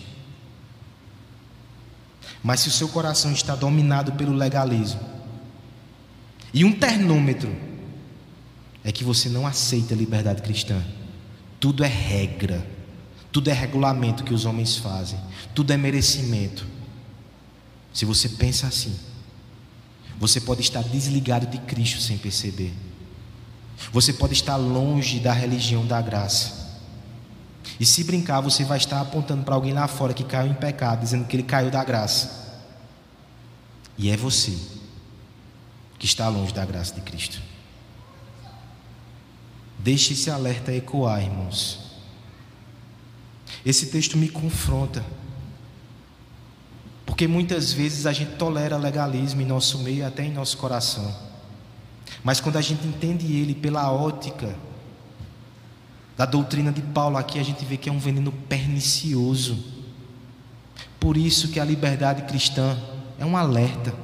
Mas 2.44 2.62
se 2.62 2.70
o 2.70 2.72
seu 2.72 2.90
coração 2.90 3.32
está 3.32 3.56
dominado 3.56 4.14
pelo 4.14 4.34
legalismo, 4.34 5.02
e 6.52 6.66
um 6.66 6.72
termômetro 6.72 7.56
é 8.88 8.92
que 8.94 9.04
você 9.04 9.28
não 9.28 9.46
aceita 9.46 9.94
a 9.94 9.98
liberdade 9.98 10.42
cristã. 10.42 10.82
Tudo 11.60 11.84
é 11.84 11.88
regra, 11.88 12.66
tudo 13.34 13.50
é 13.50 13.54
regulamento 13.54 14.24
que 14.24 14.34
os 14.34 14.46
homens 14.46 14.78
fazem, 14.78 15.20
tudo 15.54 15.74
é 15.74 15.78
merecimento. 15.78 16.66
Se 17.94 18.06
você 18.06 18.30
pensa 18.30 18.66
assim, 18.66 18.98
você 20.18 20.40
pode 20.40 20.62
estar 20.62 20.82
desligado 20.84 21.48
de 21.48 21.58
Cristo 21.58 22.00
sem 22.02 22.18
perceber. 22.18 22.74
Você 23.92 24.14
pode 24.14 24.34
estar 24.34 24.56
longe 24.56 25.20
da 25.20 25.34
religião 25.34 25.86
da 25.86 26.02
graça. 26.02 26.80
E 27.78 27.86
se 27.86 28.06
brincar, 28.06 28.40
você 28.40 28.64
vai 28.64 28.78
estar 28.78 29.02
apontando 29.02 29.44
para 29.44 29.54
alguém 29.54 29.74
lá 29.74 29.90
fora 29.90 30.14
que 30.14 30.24
caiu 30.24 30.50
em 30.50 30.56
pecado, 30.56 31.02
dizendo 31.02 31.26
que 31.26 31.36
ele 31.36 31.44
caiu 31.44 31.70
da 31.70 31.84
graça. 31.84 32.64
E 33.98 34.10
é 34.10 34.16
você 34.16 34.58
que 36.00 36.06
está 36.06 36.30
longe 36.30 36.54
da 36.54 36.64
graça 36.64 36.96
de 36.96 37.02
Cristo. 37.02 37.42
Deixe 39.88 40.12
esse 40.12 40.30
alerta 40.30 40.74
ecoar, 40.74 41.24
irmãos. 41.24 41.80
Esse 43.66 43.86
texto 43.86 44.18
me 44.18 44.28
confronta. 44.28 45.02
Porque 47.06 47.26
muitas 47.26 47.72
vezes 47.72 48.06
a 48.06 48.12
gente 48.12 48.34
tolera 48.34 48.76
legalismo 48.76 49.42
em 49.42 49.46
nosso 49.46 49.80
meio, 49.80 50.06
até 50.06 50.26
em 50.26 50.34
nosso 50.34 50.58
coração. 50.58 51.10
Mas 52.22 52.42
quando 52.42 52.58
a 52.58 52.62
gente 52.62 52.86
entende 52.86 53.34
ele 53.34 53.56
pela 53.56 53.90
ótica 53.90 54.54
da 56.18 56.26
doutrina 56.26 56.70
de 56.70 56.82
Paulo 56.82 57.16
aqui 57.16 57.40
a 57.40 57.44
gente 57.44 57.64
vê 57.64 57.78
que 57.78 57.88
é 57.88 57.92
um 57.92 57.98
veneno 57.98 58.34
pernicioso. 58.34 59.58
Por 61.00 61.16
isso 61.16 61.48
que 61.48 61.62
a 61.62 61.64
liberdade 61.64 62.24
cristã 62.24 62.78
é 63.18 63.26
um 63.26 63.38
alerta. 63.38 63.96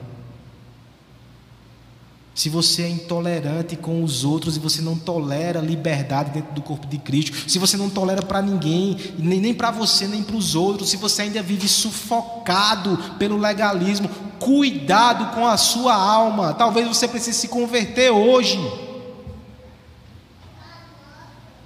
Se 2.36 2.50
você 2.50 2.82
é 2.82 2.90
intolerante 2.90 3.76
com 3.76 4.04
os 4.04 4.24
outros 4.24 4.58
e 4.58 4.60
você 4.60 4.82
não 4.82 4.98
tolera 4.98 5.60
liberdade 5.60 6.32
dentro 6.32 6.52
do 6.54 6.62
corpo 6.64 6.88
de 6.88 6.98
Cristo, 6.98 7.50
se 7.50 7.60
você 7.60 7.78
não 7.78 7.90
tolera 7.90 8.24
para 8.24 8.42
ninguém, 8.42 8.98
nem, 9.20 9.40
nem 9.40 9.54
para 9.54 9.70
você, 9.70 10.08
nem 10.08 10.24
para 10.24 10.36
os 10.36 10.56
outros, 10.56 10.90
se 10.90 10.98
você 10.98 11.24
ainda 11.24 11.44
vive 11.44 11.68
sufocado 11.68 12.98
pelo 13.20 13.38
legalismo, 13.38 14.10
cuidado 14.40 15.36
com 15.36 15.46
a 15.46 15.58
sua 15.58 15.94
alma. 15.94 16.56
Talvez 16.56 16.88
você 16.88 17.08
precise 17.08 17.38
se 17.38 17.48
converter 17.48 18.10
hoje. 18.10 18.58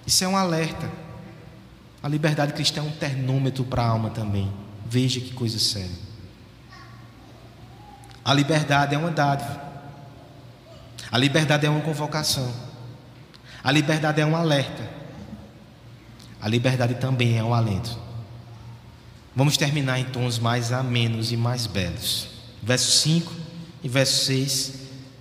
Isso 0.05 0.23
é 0.23 0.27
um 0.27 0.35
alerta. 0.35 0.91
A 2.03 2.09
liberdade 2.09 2.51
cristã 2.51 2.81
é 2.81 2.83
um 2.83 2.91
termômetro 2.91 3.63
para 3.63 3.83
a 3.83 3.87
alma 3.87 4.09
também. 4.09 4.51
Veja 4.85 5.21
que 5.21 5.33
coisa 5.33 5.59
séria. 5.59 6.07
A 8.23 8.33
liberdade 8.33 8.93
é 8.93 8.97
uma 8.97 9.11
dádiva. 9.11 9.66
A 11.11 11.17
liberdade 11.17 11.65
é 11.65 11.69
uma 11.69 11.81
convocação. 11.81 12.53
A 13.63 13.71
liberdade 13.71 14.21
é 14.21 14.25
um 14.25 14.35
alerta. 14.35 14.89
A 16.41 16.47
liberdade 16.47 16.95
também 16.95 17.37
é 17.37 17.43
um 17.43 17.53
alento. 17.53 17.97
Vamos 19.35 19.57
terminar 19.57 19.99
em 19.99 20.05
tons 20.05 20.39
mais 20.39 20.71
amenos 20.71 21.31
e 21.31 21.37
mais 21.37 21.67
belos. 21.67 22.27
Verso 22.61 22.91
5 22.99 23.31
e 23.83 23.89
verso 23.89 24.25
6. 24.25 24.73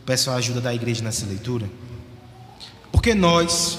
Peço 0.04 0.30
a 0.30 0.36
ajuda 0.36 0.60
da 0.60 0.74
igreja 0.74 1.02
nessa 1.02 1.26
leitura. 1.26 1.68
Porque 2.90 3.14
nós, 3.14 3.78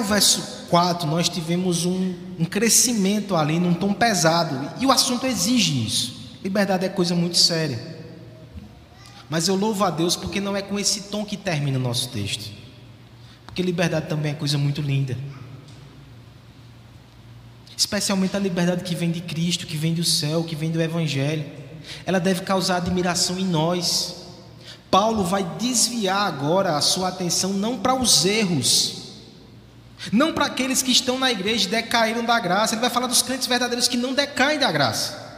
o 0.00 0.04
verso 0.04 0.66
4, 0.68 1.06
nós 1.06 1.28
tivemos 1.28 1.84
um, 1.84 2.14
um 2.38 2.44
crescimento 2.44 3.36
ali, 3.36 3.58
num 3.58 3.74
tom 3.74 3.92
pesado. 3.92 4.70
E 4.80 4.86
o 4.86 4.92
assunto 4.92 5.26
exige 5.26 5.86
isso. 5.86 6.20
Liberdade 6.42 6.86
é 6.86 6.88
coisa 6.88 7.14
muito 7.14 7.36
séria. 7.36 7.98
Mas 9.28 9.46
eu 9.46 9.54
louvo 9.54 9.84
a 9.84 9.90
Deus 9.90 10.16
porque 10.16 10.40
não 10.40 10.56
é 10.56 10.62
com 10.62 10.78
esse 10.78 11.02
tom 11.02 11.24
que 11.24 11.36
termina 11.36 11.78
o 11.78 11.82
nosso 11.82 12.08
texto. 12.08 12.50
Porque 13.46 13.62
liberdade 13.62 14.08
também 14.08 14.32
é 14.32 14.34
coisa 14.34 14.58
muito 14.58 14.80
linda. 14.80 15.16
Especialmente 17.76 18.36
a 18.36 18.38
liberdade 18.38 18.84
que 18.84 18.94
vem 18.94 19.10
de 19.10 19.20
Cristo, 19.20 19.66
que 19.66 19.76
vem 19.76 19.94
do 19.94 20.04
céu, 20.04 20.44
que 20.44 20.56
vem 20.56 20.70
do 20.70 20.80
Evangelho. 20.80 21.44
ela 22.04 22.18
deve 22.20 22.42
causar 22.42 22.76
admiração 22.76 23.38
em 23.38 23.44
nós. 23.44 24.16
Paulo 24.90 25.24
vai 25.24 25.44
desviar 25.58 26.26
agora 26.26 26.76
a 26.76 26.80
sua 26.80 27.08
atenção 27.08 27.52
não 27.52 27.78
para 27.78 27.94
os 27.94 28.24
erros, 28.24 28.99
não 30.12 30.32
para 30.32 30.46
aqueles 30.46 30.82
que 30.82 30.90
estão 30.90 31.18
na 31.18 31.30
igreja 31.30 31.66
e 31.66 31.70
decaíram 31.70 32.24
da 32.24 32.40
graça, 32.40 32.74
ele 32.74 32.80
vai 32.80 32.90
falar 32.90 33.06
dos 33.06 33.20
crentes 33.20 33.46
verdadeiros 33.46 33.86
que 33.86 33.96
não 33.96 34.14
decaem 34.14 34.58
da 34.58 34.72
graça. 34.72 35.28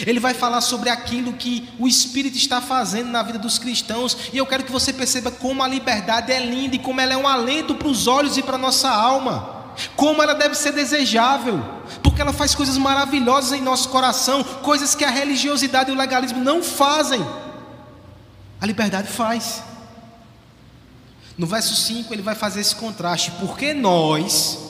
Ele 0.00 0.20
vai 0.20 0.32
falar 0.32 0.60
sobre 0.60 0.88
aquilo 0.88 1.34
que 1.34 1.68
o 1.78 1.86
Espírito 1.86 2.36
está 2.36 2.60
fazendo 2.60 3.10
na 3.10 3.22
vida 3.22 3.38
dos 3.38 3.58
cristãos, 3.58 4.16
e 4.32 4.38
eu 4.38 4.46
quero 4.46 4.64
que 4.64 4.72
você 4.72 4.92
perceba 4.92 5.30
como 5.30 5.62
a 5.62 5.68
liberdade 5.68 6.32
é 6.32 6.40
linda 6.40 6.76
e 6.76 6.78
como 6.78 7.00
ela 7.00 7.12
é 7.12 7.16
um 7.16 7.28
alento 7.28 7.74
para 7.74 7.88
os 7.88 8.06
olhos 8.06 8.38
e 8.38 8.42
para 8.42 8.54
a 8.54 8.58
nossa 8.58 8.88
alma, 8.88 9.64
como 9.94 10.22
ela 10.22 10.34
deve 10.34 10.54
ser 10.54 10.72
desejável, 10.72 11.62
porque 12.02 12.22
ela 12.22 12.32
faz 12.32 12.54
coisas 12.54 12.78
maravilhosas 12.78 13.52
em 13.52 13.60
nosso 13.60 13.88
coração, 13.90 14.42
coisas 14.42 14.94
que 14.94 15.04
a 15.04 15.10
religiosidade 15.10 15.90
e 15.90 15.94
o 15.94 15.96
legalismo 15.96 16.42
não 16.42 16.62
fazem. 16.62 17.24
A 18.60 18.66
liberdade 18.66 19.08
faz. 19.08 19.62
No 21.42 21.48
verso 21.48 21.74
5 21.74 22.14
ele 22.14 22.22
vai 22.22 22.36
fazer 22.36 22.60
esse 22.60 22.76
contraste, 22.76 23.32
porque 23.40 23.74
nós, 23.74 24.60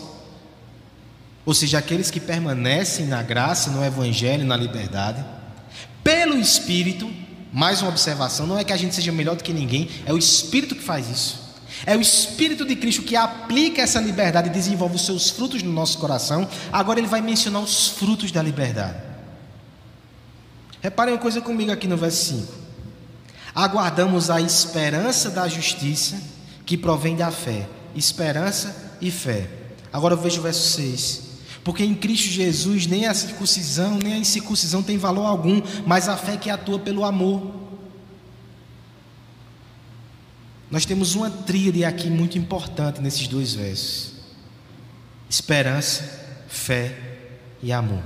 ou 1.44 1.52
seja, 1.52 1.76
aqueles 1.76 2.10
que 2.10 2.18
permanecem 2.18 3.04
na 3.04 3.22
graça, 3.22 3.68
no 3.68 3.84
Evangelho, 3.84 4.42
na 4.42 4.56
liberdade, 4.56 5.22
pelo 6.02 6.34
Espírito, 6.38 7.12
mais 7.52 7.82
uma 7.82 7.90
observação: 7.90 8.46
não 8.46 8.58
é 8.58 8.64
que 8.64 8.72
a 8.72 8.76
gente 8.78 8.94
seja 8.94 9.12
melhor 9.12 9.36
do 9.36 9.44
que 9.44 9.52
ninguém, 9.52 9.90
é 10.06 10.14
o 10.14 10.16
Espírito 10.16 10.74
que 10.74 10.82
faz 10.82 11.10
isso. 11.10 11.42
É 11.84 11.94
o 11.94 12.00
Espírito 12.00 12.64
de 12.64 12.74
Cristo 12.74 13.02
que 13.02 13.16
aplica 13.16 13.82
essa 13.82 14.00
liberdade 14.00 14.48
e 14.48 14.52
desenvolve 14.52 14.96
os 14.96 15.04
seus 15.04 15.28
frutos 15.28 15.62
no 15.62 15.70
nosso 15.70 15.98
coração. 15.98 16.48
Agora 16.72 16.98
ele 16.98 17.06
vai 17.06 17.20
mencionar 17.20 17.60
os 17.60 17.88
frutos 17.88 18.32
da 18.32 18.40
liberdade. 18.40 18.96
Reparem 20.80 21.12
uma 21.12 21.20
coisa 21.20 21.42
comigo 21.42 21.70
aqui 21.70 21.86
no 21.86 21.98
verso 21.98 22.34
5 22.34 22.62
aguardamos 23.54 24.30
a 24.30 24.40
esperança 24.40 25.30
da 25.30 25.46
justiça 25.46 26.31
que 26.64 26.76
provém 26.76 27.16
da 27.16 27.30
fé. 27.30 27.68
Esperança 27.94 28.96
e 29.00 29.10
fé. 29.10 29.48
Agora 29.92 30.14
eu 30.14 30.18
vejo 30.18 30.40
o 30.40 30.42
verso 30.42 30.76
6. 30.76 31.32
Porque 31.64 31.84
em 31.84 31.94
Cristo 31.94 32.28
Jesus 32.28 32.86
nem 32.86 33.06
a 33.06 33.14
circuncisão 33.14 33.98
nem 33.98 34.14
a 34.14 34.18
incircuncisão 34.18 34.82
tem 34.82 34.98
valor 34.98 35.26
algum, 35.26 35.62
mas 35.86 36.08
a 36.08 36.16
fé 36.16 36.36
que 36.36 36.50
atua 36.50 36.78
pelo 36.78 37.04
amor. 37.04 37.62
Nós 40.70 40.86
temos 40.86 41.14
uma 41.14 41.30
tríade 41.30 41.84
aqui 41.84 42.08
muito 42.08 42.38
importante 42.38 43.00
nesses 43.00 43.28
dois 43.28 43.54
versos: 43.54 44.14
esperança, 45.28 46.02
fé 46.48 46.96
e 47.62 47.70
amor. 47.70 48.02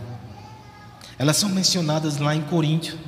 Elas 1.19 1.37
são 1.37 1.49
mencionadas 1.49 2.19
lá 2.19 2.35
em 2.35 2.43
Coríntio. 2.43 2.99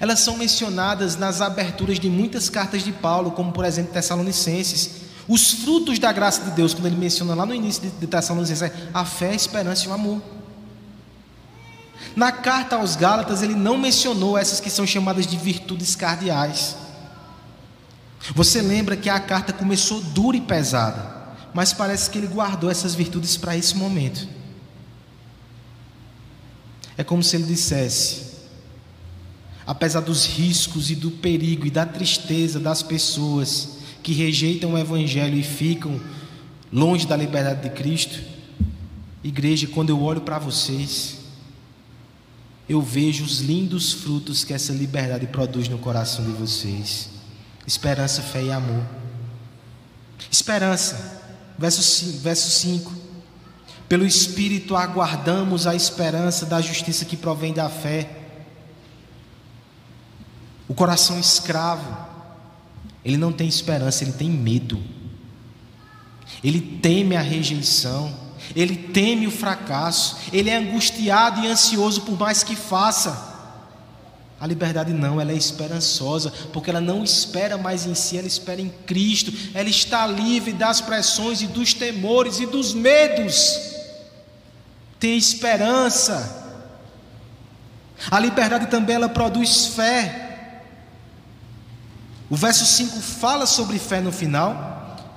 Elas 0.00 0.20
são 0.20 0.36
mencionadas 0.36 1.16
nas 1.16 1.40
aberturas 1.40 2.00
de 2.00 2.08
muitas 2.08 2.48
cartas 2.48 2.82
de 2.82 2.92
Paulo, 2.92 3.30
como 3.32 3.52
por 3.52 3.64
exemplo 3.64 3.92
Tessalonicenses. 3.92 5.02
Os 5.28 5.52
frutos 5.52 5.98
da 5.98 6.12
graça 6.12 6.42
de 6.42 6.50
Deus, 6.50 6.74
quando 6.74 6.86
ele 6.86 6.96
menciona 6.96 7.34
lá 7.34 7.46
no 7.46 7.54
início 7.54 7.82
de 7.82 8.06
Tessalonicenses, 8.06 8.62
é 8.62 8.88
a 8.92 9.04
fé, 9.04 9.30
a 9.30 9.34
esperança 9.34 9.84
e 9.84 9.88
o 9.88 9.92
amor. 9.92 10.22
Na 12.16 12.30
carta 12.30 12.76
aos 12.76 12.96
Gálatas, 12.96 13.42
ele 13.42 13.54
não 13.54 13.76
mencionou 13.76 14.38
essas 14.38 14.60
que 14.60 14.70
são 14.70 14.86
chamadas 14.86 15.26
de 15.26 15.36
virtudes 15.36 15.96
cardeais. 15.96 16.76
Você 18.34 18.62
lembra 18.62 18.96
que 18.96 19.10
a 19.10 19.20
carta 19.20 19.52
começou 19.52 20.00
dura 20.00 20.36
e 20.36 20.40
pesada, 20.40 21.14
mas 21.52 21.72
parece 21.72 22.08
que 22.08 22.18
ele 22.18 22.26
guardou 22.26 22.70
essas 22.70 22.94
virtudes 22.94 23.36
para 23.36 23.56
esse 23.56 23.76
momento. 23.76 24.26
É 26.96 27.02
como 27.02 27.22
se 27.22 27.36
ele 27.36 27.44
dissesse: 27.44 28.23
apesar 29.66 30.00
dos 30.00 30.26
riscos 30.26 30.90
e 30.90 30.94
do 30.94 31.10
perigo 31.10 31.66
e 31.66 31.70
da 31.70 31.86
tristeza 31.86 32.60
das 32.60 32.82
pessoas 32.82 33.78
que 34.02 34.12
rejeitam 34.12 34.74
o 34.74 34.78
Evangelho 34.78 35.36
e 35.36 35.42
ficam 35.42 36.00
longe 36.72 37.06
da 37.06 37.16
liberdade 37.16 37.62
de 37.62 37.70
Cristo, 37.70 38.20
igreja, 39.22 39.66
quando 39.66 39.90
eu 39.90 40.02
olho 40.02 40.20
para 40.20 40.38
vocês, 40.38 41.18
eu 42.68 42.80
vejo 42.80 43.24
os 43.24 43.40
lindos 43.40 43.92
frutos 43.92 44.44
que 44.44 44.52
essa 44.52 44.72
liberdade 44.72 45.26
produz 45.26 45.68
no 45.68 45.78
coração 45.78 46.24
de 46.24 46.32
vocês: 46.32 47.10
esperança, 47.66 48.22
fé 48.22 48.42
e 48.42 48.50
amor. 48.50 48.84
Esperança, 50.30 51.22
verso 51.58 51.82
5. 51.82 52.18
Verso 52.18 52.50
5 52.50 53.04
pelo 53.88 54.06
Espírito 54.06 54.74
aguardamos 54.74 55.66
a 55.66 55.74
esperança 55.74 56.46
da 56.46 56.60
justiça 56.60 57.04
que 57.04 57.16
provém 57.16 57.52
da 57.52 57.68
fé. 57.68 58.23
O 60.74 60.76
coração 60.76 61.20
escravo, 61.20 61.96
ele 63.04 63.16
não 63.16 63.32
tem 63.32 63.46
esperança, 63.46 64.02
ele 64.02 64.12
tem 64.12 64.28
medo. 64.28 64.82
Ele 66.42 66.60
teme 66.60 67.14
a 67.14 67.20
rejeição, 67.20 68.12
ele 68.56 68.74
teme 68.74 69.28
o 69.28 69.30
fracasso, 69.30 70.16
ele 70.32 70.50
é 70.50 70.56
angustiado 70.56 71.44
e 71.44 71.46
ansioso 71.46 72.00
por 72.00 72.18
mais 72.18 72.42
que 72.42 72.56
faça. 72.56 73.32
A 74.40 74.48
liberdade 74.48 74.92
não, 74.92 75.20
ela 75.20 75.30
é 75.30 75.36
esperançosa, 75.36 76.32
porque 76.52 76.70
ela 76.70 76.80
não 76.80 77.04
espera 77.04 77.56
mais 77.56 77.86
em 77.86 77.94
si, 77.94 78.18
ela 78.18 78.26
espera 78.26 78.60
em 78.60 78.68
Cristo. 78.68 79.32
Ela 79.54 79.68
está 79.68 80.04
livre 80.08 80.52
das 80.52 80.80
pressões 80.80 81.40
e 81.40 81.46
dos 81.46 81.72
temores 81.72 82.40
e 82.40 82.46
dos 82.46 82.74
medos. 82.74 83.60
Tem 84.98 85.16
esperança. 85.16 86.66
A 88.10 88.18
liberdade 88.18 88.66
também 88.66 88.96
ela 88.96 89.08
produz 89.08 89.68
fé. 89.68 90.23
O 92.30 92.36
verso 92.36 92.64
5 92.64 93.00
fala 93.00 93.46
sobre 93.46 93.78
fé 93.78 94.00
no 94.00 94.10
final, 94.10 94.74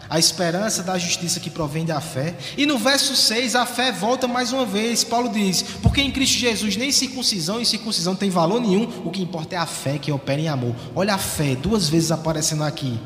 a 0.10 0.20
esperança 0.20 0.84
da 0.84 0.98
justiça 0.98 1.40
que 1.40 1.50
provém 1.50 1.86
da 1.86 2.00
fé. 2.02 2.36
E 2.58 2.66
no 2.66 2.78
verso 2.78 3.16
6 3.16 3.56
a 3.56 3.66
fé 3.66 3.92
volta 3.92 4.28
mais 4.28 4.52
uma 4.52 4.66
vez. 4.66 5.04
Paulo 5.04 5.30
diz: 5.30 5.62
Porque 5.82 6.02
em 6.02 6.12
Cristo 6.12 6.38
Jesus 6.38 6.76
nem 6.76 6.92
circuncisão 6.92 7.62
e 7.62 7.66
circuncisão 7.66 8.16
tem 8.16 8.30
valor 8.30 8.62
nenhum, 8.62 9.04
o 9.06 9.12
que 9.12 9.22
importa 9.22 9.56
é 9.56 9.58
a 9.58 9.66
fé 9.66 9.98
que 9.98 10.12
opera 10.12 10.42
em 10.42 10.48
amor. 10.48 10.76
Olha 10.96 11.16
a 11.16 11.18
fé, 11.18 11.56
duas 11.56 11.90
vezes 11.90 12.12
aparecendo 12.12 12.64
aqui. 12.64 13.00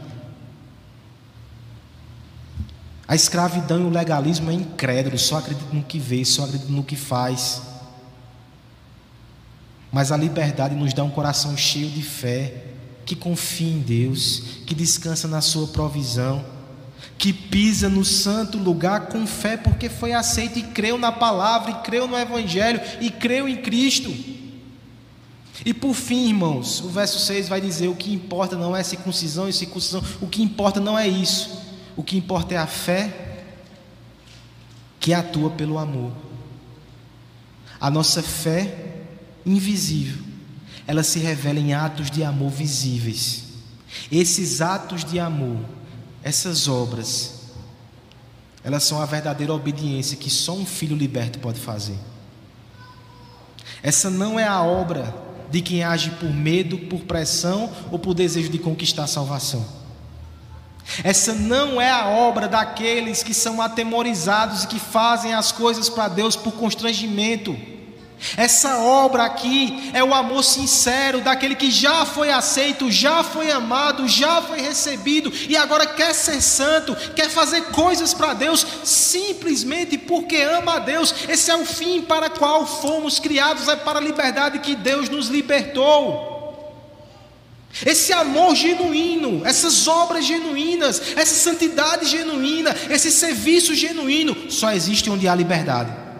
A 3.07 3.15
escravidão 3.15 3.81
e 3.81 3.83
o 3.83 3.89
legalismo 3.89 4.49
é 4.49 4.53
incrédulo, 4.53 5.17
só 5.17 5.37
acredita 5.37 5.73
no 5.73 5.83
que 5.83 5.99
vê, 5.99 6.23
só 6.23 6.45
acredita 6.45 6.71
no 6.71 6.83
que 6.83 6.95
faz. 6.95 7.61
Mas 9.91 10.11
a 10.11 10.17
liberdade 10.17 10.75
nos 10.75 10.93
dá 10.93 11.03
um 11.03 11.09
coração 11.09 11.57
cheio 11.57 11.89
de 11.89 12.01
fé 12.01 12.70
que 13.11 13.15
confia 13.17 13.67
em 13.67 13.81
Deus, 13.81 14.41
que 14.65 14.73
descansa 14.73 15.27
na 15.27 15.41
Sua 15.41 15.67
provisão, 15.67 16.45
que 17.17 17.33
pisa 17.33 17.89
no 17.89 18.05
santo 18.05 18.57
lugar 18.57 19.07
com 19.07 19.27
fé, 19.27 19.57
porque 19.57 19.89
foi 19.89 20.13
aceito 20.13 20.57
e 20.57 20.63
creu 20.63 20.97
na 20.97 21.11
palavra, 21.11 21.71
e 21.71 21.73
creu 21.81 22.07
no 22.07 22.17
Evangelho, 22.17 22.79
e 23.01 23.09
creu 23.09 23.49
em 23.49 23.57
Cristo. 23.57 24.15
E 25.65 25.73
por 25.73 25.93
fim, 25.93 26.29
irmãos, 26.29 26.79
o 26.79 26.87
verso 26.87 27.19
6 27.19 27.49
vai 27.49 27.59
dizer: 27.59 27.89
o 27.89 27.95
que 27.95 28.13
importa 28.13 28.55
não 28.55 28.73
é 28.73 28.81
circuncisão 28.81 29.49
e 29.49 29.51
circuncisão, 29.51 30.01
o 30.21 30.27
que 30.27 30.41
importa 30.41 30.79
não 30.79 30.97
é 30.97 31.05
isso, 31.05 31.49
o 31.97 32.03
que 32.03 32.15
importa 32.15 32.53
é 32.53 32.57
a 32.57 32.65
fé 32.65 33.43
que 35.01 35.13
atua 35.13 35.49
pelo 35.49 35.77
amor. 35.77 36.13
A 37.77 37.91
nossa 37.91 38.23
fé 38.23 39.03
invisível 39.45 40.30
ela 40.91 41.03
se 41.03 41.19
revela 41.19 41.57
em 41.57 41.73
atos 41.73 42.11
de 42.11 42.21
amor 42.21 42.49
visíveis. 42.49 43.43
Esses 44.11 44.59
atos 44.59 45.05
de 45.05 45.21
amor, 45.21 45.61
essas 46.21 46.67
obras, 46.67 47.43
elas 48.61 48.83
são 48.83 49.01
a 49.01 49.05
verdadeira 49.05 49.53
obediência 49.53 50.17
que 50.17 50.29
só 50.29 50.53
um 50.53 50.65
filho 50.65 50.93
liberto 50.93 51.39
pode 51.39 51.61
fazer. 51.61 51.97
Essa 53.81 54.09
não 54.09 54.37
é 54.37 54.45
a 54.45 54.61
obra 54.61 55.15
de 55.49 55.61
quem 55.61 55.81
age 55.81 56.11
por 56.19 56.29
medo, 56.29 56.77
por 56.77 56.99
pressão 57.03 57.71
ou 57.89 57.97
por 57.97 58.13
desejo 58.13 58.49
de 58.49 58.59
conquistar 58.59 59.05
a 59.05 59.07
salvação. 59.07 59.65
Essa 61.05 61.33
não 61.33 61.79
é 61.79 61.89
a 61.89 62.09
obra 62.09 62.49
daqueles 62.49 63.23
que 63.23 63.33
são 63.33 63.61
atemorizados 63.61 64.65
e 64.65 64.67
que 64.67 64.77
fazem 64.77 65.33
as 65.33 65.53
coisas 65.53 65.87
para 65.87 66.09
Deus 66.09 66.35
por 66.35 66.51
constrangimento. 66.51 67.70
Essa 68.37 68.77
obra 68.77 69.23
aqui 69.23 69.89
é 69.93 70.03
o 70.03 70.13
amor 70.13 70.43
sincero 70.43 71.21
daquele 71.21 71.55
que 71.55 71.71
já 71.71 72.05
foi 72.05 72.31
aceito, 72.31 72.91
já 72.91 73.23
foi 73.23 73.51
amado, 73.51 74.07
já 74.07 74.41
foi 74.41 74.61
recebido 74.61 75.31
e 75.49 75.57
agora 75.57 75.87
quer 75.87 76.13
ser 76.13 76.39
santo, 76.41 76.95
quer 77.15 77.29
fazer 77.29 77.61
coisas 77.71 78.13
para 78.13 78.33
Deus 78.33 78.65
simplesmente 78.83 79.97
porque 79.97 80.37
ama 80.37 80.75
a 80.75 80.79
Deus. 80.79 81.13
Esse 81.27 81.49
é 81.49 81.55
o 81.55 81.65
fim 81.65 82.01
para 82.01 82.27
o 82.27 82.31
qual 82.31 82.67
fomos 82.67 83.19
criados, 83.19 83.67
é 83.67 83.75
para 83.75 83.99
a 83.99 84.03
liberdade 84.03 84.59
que 84.59 84.75
Deus 84.75 85.09
nos 85.09 85.27
libertou. 85.27 86.29
Esse 87.85 88.13
amor 88.13 88.55
genuíno, 88.55 89.41
essas 89.45 89.87
obras 89.87 90.25
genuínas, 90.25 91.01
essa 91.15 91.33
santidade 91.33 92.05
genuína, 92.05 92.75
esse 92.89 93.09
serviço 93.09 93.73
genuíno, 93.73 94.51
só 94.51 94.71
existe 94.71 95.09
onde 95.09 95.27
há 95.27 95.33
liberdade. 95.33 96.10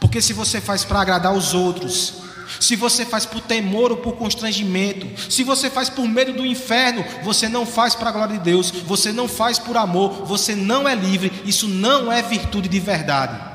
Porque 0.00 0.20
se 0.20 0.32
você 0.32 0.60
faz 0.60 0.84
para 0.84 1.00
agradar 1.00 1.32
os 1.32 1.54
outros, 1.54 2.24
se 2.60 2.76
você 2.76 3.04
faz 3.04 3.26
por 3.26 3.40
temor 3.40 3.90
ou 3.90 3.96
por 3.96 4.14
constrangimento, 4.14 5.06
se 5.30 5.42
você 5.42 5.70
faz 5.70 5.88
por 5.88 6.06
medo 6.06 6.32
do 6.32 6.46
inferno, 6.46 7.04
você 7.22 7.48
não 7.48 7.66
faz 7.66 7.94
para 7.94 8.10
a 8.10 8.12
glória 8.12 8.38
de 8.38 8.44
Deus, 8.44 8.70
você 8.70 9.12
não 9.12 9.28
faz 9.28 9.58
por 9.58 9.76
amor, 9.76 10.24
você 10.24 10.54
não 10.54 10.88
é 10.88 10.94
livre, 10.94 11.32
isso 11.44 11.68
não 11.68 12.12
é 12.12 12.22
virtude 12.22 12.68
de 12.68 12.80
verdade. 12.80 13.54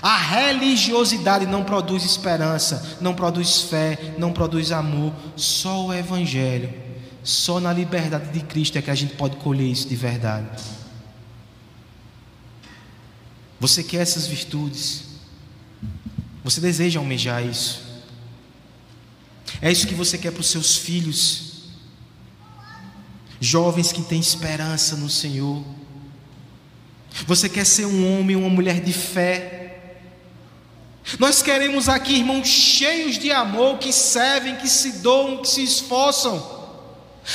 A 0.00 0.16
religiosidade 0.16 1.46
não 1.46 1.64
produz 1.64 2.04
esperança, 2.04 2.98
não 3.00 3.14
produz 3.14 3.62
fé, 3.62 4.14
não 4.18 4.32
produz 4.32 4.70
amor, 4.70 5.12
só 5.34 5.86
o 5.86 5.92
Evangelho, 5.92 6.72
só 7.24 7.58
na 7.58 7.72
liberdade 7.72 8.30
de 8.30 8.40
Cristo 8.40 8.78
é 8.78 8.82
que 8.82 8.90
a 8.90 8.94
gente 8.94 9.14
pode 9.14 9.36
colher 9.36 9.66
isso 9.66 9.88
de 9.88 9.96
verdade. 9.96 10.46
Você 13.58 13.82
quer 13.82 13.98
essas 13.98 14.26
virtudes? 14.26 15.09
Você 16.42 16.60
deseja 16.60 16.98
almejar 16.98 17.44
isso? 17.44 17.82
É 19.60 19.70
isso 19.70 19.86
que 19.86 19.94
você 19.94 20.16
quer 20.16 20.30
para 20.30 20.40
os 20.40 20.48
seus 20.48 20.76
filhos? 20.76 21.70
Jovens 23.40 23.92
que 23.92 24.02
têm 24.02 24.20
esperança 24.20 24.96
no 24.96 25.08
Senhor. 25.08 25.64
Você 27.26 27.48
quer 27.48 27.66
ser 27.66 27.86
um 27.86 28.18
homem, 28.18 28.36
uma 28.36 28.48
mulher 28.48 28.80
de 28.80 28.92
fé? 28.92 29.60
Nós 31.18 31.42
queremos 31.42 31.88
aqui 31.88 32.14
irmãos 32.14 32.46
cheios 32.46 33.18
de 33.18 33.32
amor, 33.32 33.78
que 33.78 33.92
servem, 33.92 34.56
que 34.56 34.68
se 34.68 34.98
doam, 34.98 35.38
que 35.38 35.48
se 35.48 35.62
esforçam. 35.62 36.59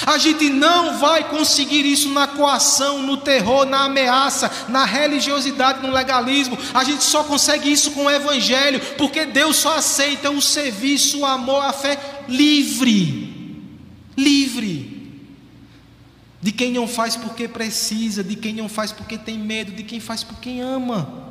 A 0.06 0.18
gente 0.18 0.50
não 0.50 0.98
vai 0.98 1.30
conseguir 1.30 1.86
isso 1.86 2.10
na 2.10 2.28
coação, 2.28 3.02
no 3.02 3.18
terror, 3.18 3.66
na 3.66 3.86
ameaça, 3.86 4.52
na 4.68 4.84
religiosidade, 4.84 5.86
no 5.86 5.94
legalismo. 5.94 6.58
A 6.74 6.84
gente 6.84 7.04
só 7.04 7.24
consegue 7.24 7.72
isso 7.72 7.92
com 7.92 8.06
o 8.06 8.12
Evangelho, 8.12 8.80
porque 8.98 9.26
Deus 9.26 9.58
só 9.58 9.78
aceita 9.78 10.32
o 10.32 10.42
serviço, 10.42 11.20
o 11.20 11.26
amor, 11.26 11.64
a 11.64 11.72
fé 11.72 11.98
livre. 12.28 13.62
Livre. 14.18 14.96
De 16.42 16.52
quem 16.52 16.72
não 16.72 16.88
faz 16.88 17.16
porque 17.16 17.48
precisa, 17.48 18.24
de 18.24 18.36
quem 18.36 18.54
não 18.54 18.68
faz 18.68 18.92
porque 18.92 19.18
tem 19.18 19.38
medo, 19.38 19.72
de 19.72 19.84
quem 19.84 20.00
faz 20.00 20.24
porque 20.24 20.60
ama. 20.60 21.26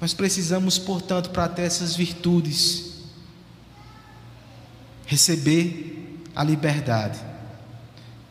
Nós 0.00 0.14
precisamos, 0.14 0.78
portanto, 0.78 1.30
para 1.30 1.48
ter 1.48 1.62
essas 1.62 1.96
virtudes, 1.96 2.92
receber 5.06 5.97
a 6.34 6.44
liberdade 6.44 7.18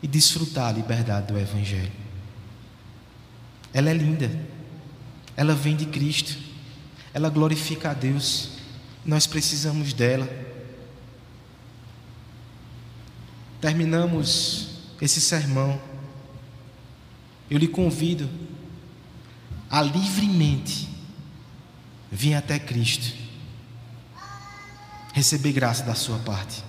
e 0.02 0.06
desfrutar 0.06 0.68
a 0.68 0.72
liberdade 0.72 1.26
do 1.26 1.38
Evangelho. 1.38 1.92
Ela 3.72 3.90
é 3.90 3.94
linda, 3.94 4.30
ela 5.36 5.54
vem 5.54 5.76
de 5.76 5.86
Cristo, 5.86 6.38
ela 7.12 7.28
glorifica 7.28 7.90
a 7.90 7.94
Deus, 7.94 8.50
nós 9.04 9.26
precisamos 9.26 9.92
dela. 9.92 10.28
Terminamos 13.60 14.80
esse 15.00 15.20
sermão. 15.20 15.80
Eu 17.50 17.58
lhe 17.58 17.68
convido 17.68 18.28
a 19.70 19.82
livremente 19.82 20.88
vir 22.10 22.34
até 22.34 22.58
Cristo, 22.58 23.14
receber 25.12 25.52
graça 25.52 25.84
da 25.84 25.94
sua 25.94 26.18
parte. 26.18 26.67